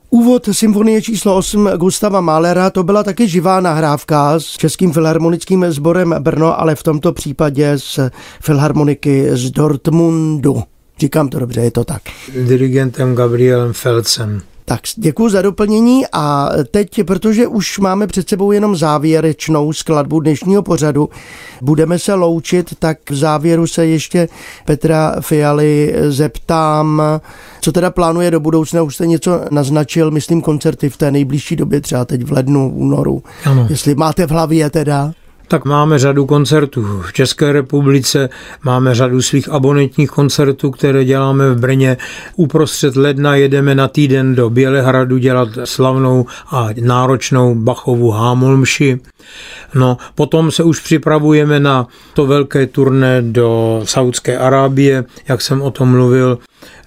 Úvod 0.09 0.49
symfonie 0.51 1.01
číslo 1.01 1.37
8 1.37 1.69
Gustava 1.77 2.21
Mahlera 2.21 2.69
to 2.69 2.83
byla 2.83 3.03
taky 3.03 3.27
živá 3.27 3.59
nahrávka 3.59 4.39
s 4.39 4.45
Českým 4.45 4.93
filharmonickým 4.93 5.65
sborem 5.69 6.15
Brno, 6.19 6.59
ale 6.61 6.75
v 6.75 6.83
tomto 6.83 7.13
případě 7.13 7.77
z 7.77 7.99
filharmoniky 8.41 9.27
z 9.31 9.51
Dortmundu. 9.51 10.63
Říkám 10.99 11.29
to 11.29 11.39
dobře, 11.39 11.61
je 11.61 11.71
to 11.71 11.83
tak. 11.83 12.01
Dirigentem 12.45 13.15
Gabrielem 13.15 13.73
Felcem. 13.73 14.41
Tak 14.69 14.79
děkuji 14.95 15.29
za 15.29 15.41
doplnění 15.41 16.03
a 16.11 16.49
teď, 16.71 17.03
protože 17.03 17.47
už 17.47 17.79
máme 17.79 18.07
před 18.07 18.29
sebou 18.29 18.51
jenom 18.51 18.75
závěrečnou 18.75 19.73
skladbu 19.73 20.19
dnešního 20.19 20.63
pořadu, 20.63 21.09
budeme 21.61 21.99
se 21.99 22.13
loučit, 22.13 22.73
tak 22.79 23.11
v 23.11 23.15
závěru 23.15 23.67
se 23.67 23.85
ještě 23.85 24.27
Petra 24.65 25.15
Fialy 25.21 25.95
zeptám, 26.09 27.01
co 27.61 27.71
teda 27.71 27.91
plánuje 27.91 28.31
do 28.31 28.39
budoucna, 28.39 28.81
už 28.81 28.95
jste 28.95 29.07
něco 29.07 29.41
naznačil, 29.51 30.11
myslím 30.11 30.41
koncerty 30.41 30.89
v 30.89 30.97
té 30.97 31.11
nejbližší 31.11 31.55
době, 31.55 31.81
třeba 31.81 32.05
teď 32.05 32.23
v 32.23 32.31
lednu, 32.31 32.71
únoru, 32.75 33.23
ano. 33.45 33.67
jestli 33.69 33.95
máte 33.95 34.27
v 34.27 34.31
hlavě 34.31 34.69
teda. 34.69 35.11
Tak 35.49 35.65
máme 35.65 35.99
řadu 35.99 36.25
koncertů 36.25 37.01
v 37.01 37.13
České 37.13 37.51
republice, 37.51 38.29
máme 38.63 38.95
řadu 38.95 39.21
svých 39.21 39.49
abonentních 39.49 40.09
koncertů, 40.09 40.71
které 40.71 41.05
děláme 41.05 41.49
v 41.49 41.59
Brně. 41.59 41.97
Uprostřed 42.35 42.95
ledna 42.95 43.35
jedeme 43.35 43.75
na 43.75 43.87
týden 43.87 44.35
do 44.35 44.49
Bělehradu 44.49 45.17
dělat 45.17 45.49
slavnou 45.63 46.25
a 46.51 46.69
náročnou 46.81 47.55
Bachovu 47.55 48.11
hámolmši. 48.11 48.99
No, 49.73 49.97
potom 50.15 50.51
se 50.51 50.63
už 50.63 50.79
připravujeme 50.79 51.59
na 51.59 51.87
to 52.13 52.25
velké 52.25 52.67
turné 52.67 53.21
do 53.21 53.81
Saudské 53.83 54.37
Arábie, 54.37 55.05
jak 55.27 55.41
jsem 55.41 55.61
o 55.61 55.71
tom 55.71 55.89
mluvil 55.89 56.37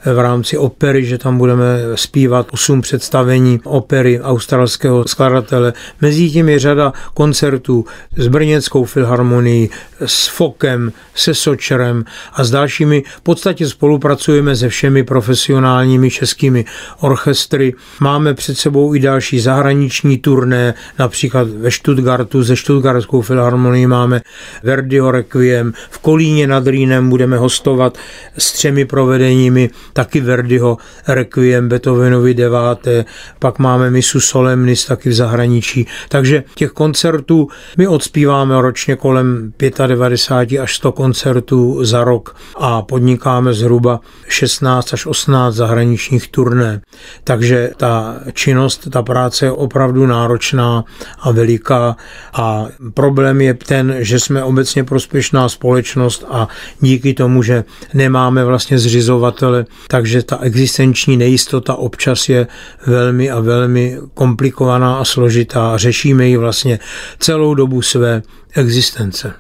v 0.05 0.19
rámci 0.19 0.59
opery, 0.59 1.05
že 1.05 1.19
tam 1.19 1.39
budeme 1.39 1.79
zpívat 1.95 2.47
osm 2.51 2.81
představení 2.81 3.61
opery 3.65 4.21
australského 4.21 5.09
skladatele. 5.09 5.73
Mezi 6.01 6.31
tím 6.31 6.49
je 6.49 6.59
řada 6.59 6.93
koncertů 7.15 7.85
s 8.17 8.29
Brněnskou 8.29 8.85
filharmonií, 8.85 9.71
s 10.07 10.29
Fokem, 10.29 10.93
se 11.15 11.35
Sočerem 11.35 12.05
a 12.33 12.45
s 12.45 12.51
dalšími. 12.51 13.03
V 13.17 13.21
podstatě 13.21 13.69
spolupracujeme 13.69 14.57
se 14.57 14.69
všemi 14.69 15.05
profesionálními 15.05 16.11
českými 16.11 16.65
orchestry. 17.01 17.75
Máme 18.01 18.35
před 18.35 18.59
sebou 18.59 18.95
i 18.95 19.01
další 19.01 19.41
zahraniční 19.41 20.19
turné, 20.19 20.75
například 20.99 21.49
ve 21.49 21.71
Stuttgartu 21.71 22.43
ze 22.43 22.57
Stuttgartskou 22.57 23.21
filharmonii 23.21 23.87
máme 23.87 24.21
Verdiho 24.63 25.11
Requiem, 25.11 25.73
v 25.91 25.99
Kolíně 25.99 26.47
nad 26.47 26.67
Rýnem 26.67 27.11
budeme 27.11 27.37
hostovat 27.37 27.99
s 28.39 28.53
třemi 28.53 28.85
provedeními 28.85 29.62
taky 29.93 30.21
Verdiho 30.21 30.77
Requiem, 31.09 31.69
Beethovenovi 31.69 32.35
deváté, 32.35 33.05
pak 33.39 33.59
máme 33.59 33.91
Misu 33.91 34.21
Solemnis 34.21 34.87
taky 34.87 35.09
v 35.09 35.15
zahraničí. 35.15 35.87
Takže 36.09 36.45
těch 36.55 36.71
koncertů 36.71 37.49
my 37.79 37.87
odspíváme 37.87 38.63
ročně 38.63 38.97
kolem 38.97 39.53
95 39.87 40.59
až 40.59 40.77
100 40.77 40.93
koncertů 40.93 41.85
za 41.85 42.05
rok 42.05 42.37
a 42.57 42.83
podnikáme 42.83 43.55
zhruba 43.55 44.01
16 44.29 44.95
až 44.95 45.07
18 45.07 45.55
zahraničních 45.55 46.29
turné. 46.29 46.81
Takže 47.25 47.71
ta 47.77 48.17
činnost, 48.33 48.89
ta 48.91 49.03
práce 49.03 49.47
je 49.47 49.53
opravdu 49.53 50.07
náročná 50.07 50.85
a 51.21 51.31
veliká 51.31 51.97
a 52.33 52.67
problém 52.95 53.41
je 53.41 53.55
ten, 53.55 53.95
že 53.99 54.21
jsme 54.21 54.45
obecně 54.45 54.85
prospěšná 54.85 55.49
společnost 55.49 56.25
a 56.31 56.49
díky 56.81 57.15
tomu, 57.15 57.43
že 57.43 57.65
nemáme 57.95 58.45
vlastně 58.45 58.79
zřizovatele, 58.79 59.52
takže 59.89 60.23
ta 60.23 60.39
existenční 60.41 61.17
nejistota 61.17 61.75
občas 61.75 62.29
je 62.29 62.47
velmi 62.87 63.31
a 63.31 63.41
velmi 63.41 63.99
komplikovaná 64.15 64.97
a 64.99 65.05
složitá. 65.05 65.77
Řešíme 65.77 66.29
ji 66.29 66.37
vlastně 66.37 66.79
celou 67.19 67.55
dobu 67.55 67.83
své 67.83 68.23
existence. 68.55 69.35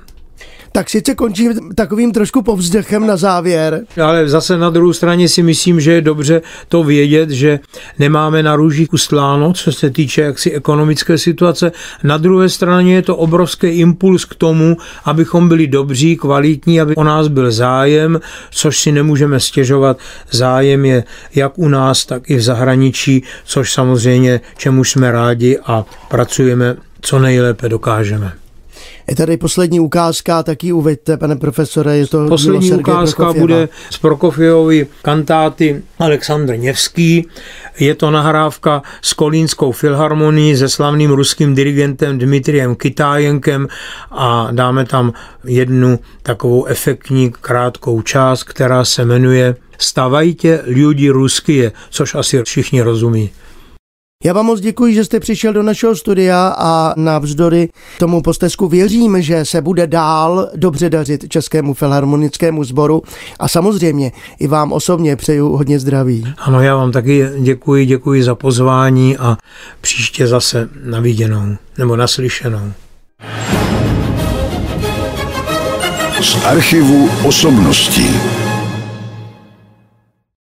Tak 0.72 0.90
sice 0.90 1.14
končím 1.14 1.74
takovým 1.74 2.12
trošku 2.12 2.42
povzdechem 2.42 3.06
na 3.06 3.16
závěr. 3.16 3.80
Ale 4.02 4.28
zase 4.28 4.58
na 4.58 4.70
druhou 4.70 4.92
straně 4.92 5.28
si 5.28 5.42
myslím, 5.42 5.80
že 5.80 5.92
je 5.92 6.00
dobře 6.00 6.42
to 6.68 6.85
vědět, 6.85 7.30
že 7.30 7.61
nemáme 7.98 8.42
na 8.42 8.56
růží 8.56 8.88
ustláno, 8.92 9.52
co 9.52 9.72
se 9.72 9.90
týče 9.90 10.22
jaksi 10.22 10.52
ekonomické 10.52 11.18
situace. 11.18 11.72
Na 12.04 12.16
druhé 12.16 12.48
straně 12.48 12.94
je 12.94 13.02
to 13.02 13.16
obrovský 13.16 13.66
impuls 13.66 14.24
k 14.24 14.35
tomu, 14.35 14.76
abychom 15.04 15.48
byli 15.48 15.66
dobří, 15.66 16.16
kvalitní, 16.16 16.80
aby 16.80 16.96
o 16.96 17.04
nás 17.04 17.28
byl 17.28 17.50
zájem, 17.50 18.20
což 18.50 18.78
si 18.78 18.92
nemůžeme 18.92 19.40
stěžovat. 19.40 19.98
Zájem 20.30 20.85
je 20.85 21.04
jak 21.35 21.58
u 21.58 21.68
nás, 21.68 22.06
tak 22.06 22.30
i 22.30 22.37
v 22.37 22.42
zahraničí, 22.42 23.22
což 23.44 23.72
samozřejmě 23.72 24.40
čemu 24.56 24.85
jsme 24.85 25.12
rádi 25.12 25.58
a 25.66 25.85
pracujeme 26.08 26.76
co 27.00 27.18
nejlépe 27.18 27.68
dokážeme. 27.68 28.41
Je 29.08 29.16
tady 29.16 29.36
poslední 29.36 29.80
ukázka, 29.80 30.42
taky 30.42 30.72
uveďte, 30.72 31.16
pane 31.16 31.36
profesore, 31.36 31.96
je 31.96 32.06
to 32.06 32.28
Poslední 32.28 32.72
ukázka 32.72 33.32
bude 33.32 33.68
z 33.90 33.98
Prokofjevovy 33.98 34.86
kantáty 35.02 35.82
Aleksandr 35.98 36.56
Něvský. 36.56 37.26
Je 37.78 37.94
to 37.94 38.10
nahrávka 38.10 38.82
s 39.02 39.12
Kolínskou 39.12 39.72
filharmonií 39.72 40.56
se 40.56 40.68
slavným 40.68 41.10
ruským 41.10 41.54
dirigentem 41.54 42.18
Dmitriem 42.18 42.74
Kytájenkem 42.74 43.68
a 44.10 44.48
dáme 44.50 44.84
tam 44.84 45.12
jednu 45.44 45.98
takovou 46.22 46.64
efektní 46.64 47.32
krátkou 47.40 48.02
část, 48.02 48.44
která 48.44 48.84
se 48.84 49.04
jmenuje 49.04 49.56
Stavajte 49.78 50.60
lidi 50.64 51.10
ruskie, 51.10 51.72
což 51.90 52.14
asi 52.14 52.42
všichni 52.42 52.82
rozumí. 52.82 53.30
Já 54.24 54.32
vám 54.32 54.46
moc 54.46 54.61
děkuji, 54.61 54.94
že 54.94 55.04
jste 55.04 55.20
přišel 55.20 55.52
do 55.52 55.62
našeho 55.62 55.96
studia 55.96 56.54
a 56.58 56.94
navzdory 56.96 57.68
tomu 57.98 58.22
postesku 58.22 58.68
věřím, 58.68 59.22
že 59.22 59.44
se 59.44 59.62
bude 59.62 59.87
dál 59.87 60.48
dobře 60.56 60.90
dařit 60.90 61.28
Českému 61.28 61.74
filharmonickému 61.74 62.64
sboru 62.64 63.02
a 63.38 63.48
samozřejmě 63.48 64.12
i 64.38 64.46
vám 64.46 64.72
osobně 64.72 65.16
přeju 65.16 65.48
hodně 65.48 65.78
zdraví. 65.78 66.24
Ano, 66.38 66.61
já 66.61 66.76
vám 66.76 66.92
taky 66.92 67.26
děkuji, 67.40 67.87
děkuji 67.87 68.22
za 68.22 68.35
pozvání 68.35 69.16
a 69.16 69.37
příště 69.80 70.26
zase 70.26 70.68
na 70.85 71.00
viděnou 71.00 71.56
nebo 71.78 71.96
naslyšenou. 71.96 72.72
Z 76.20 76.44
archivu 76.44 77.11
osobností. 77.24 78.41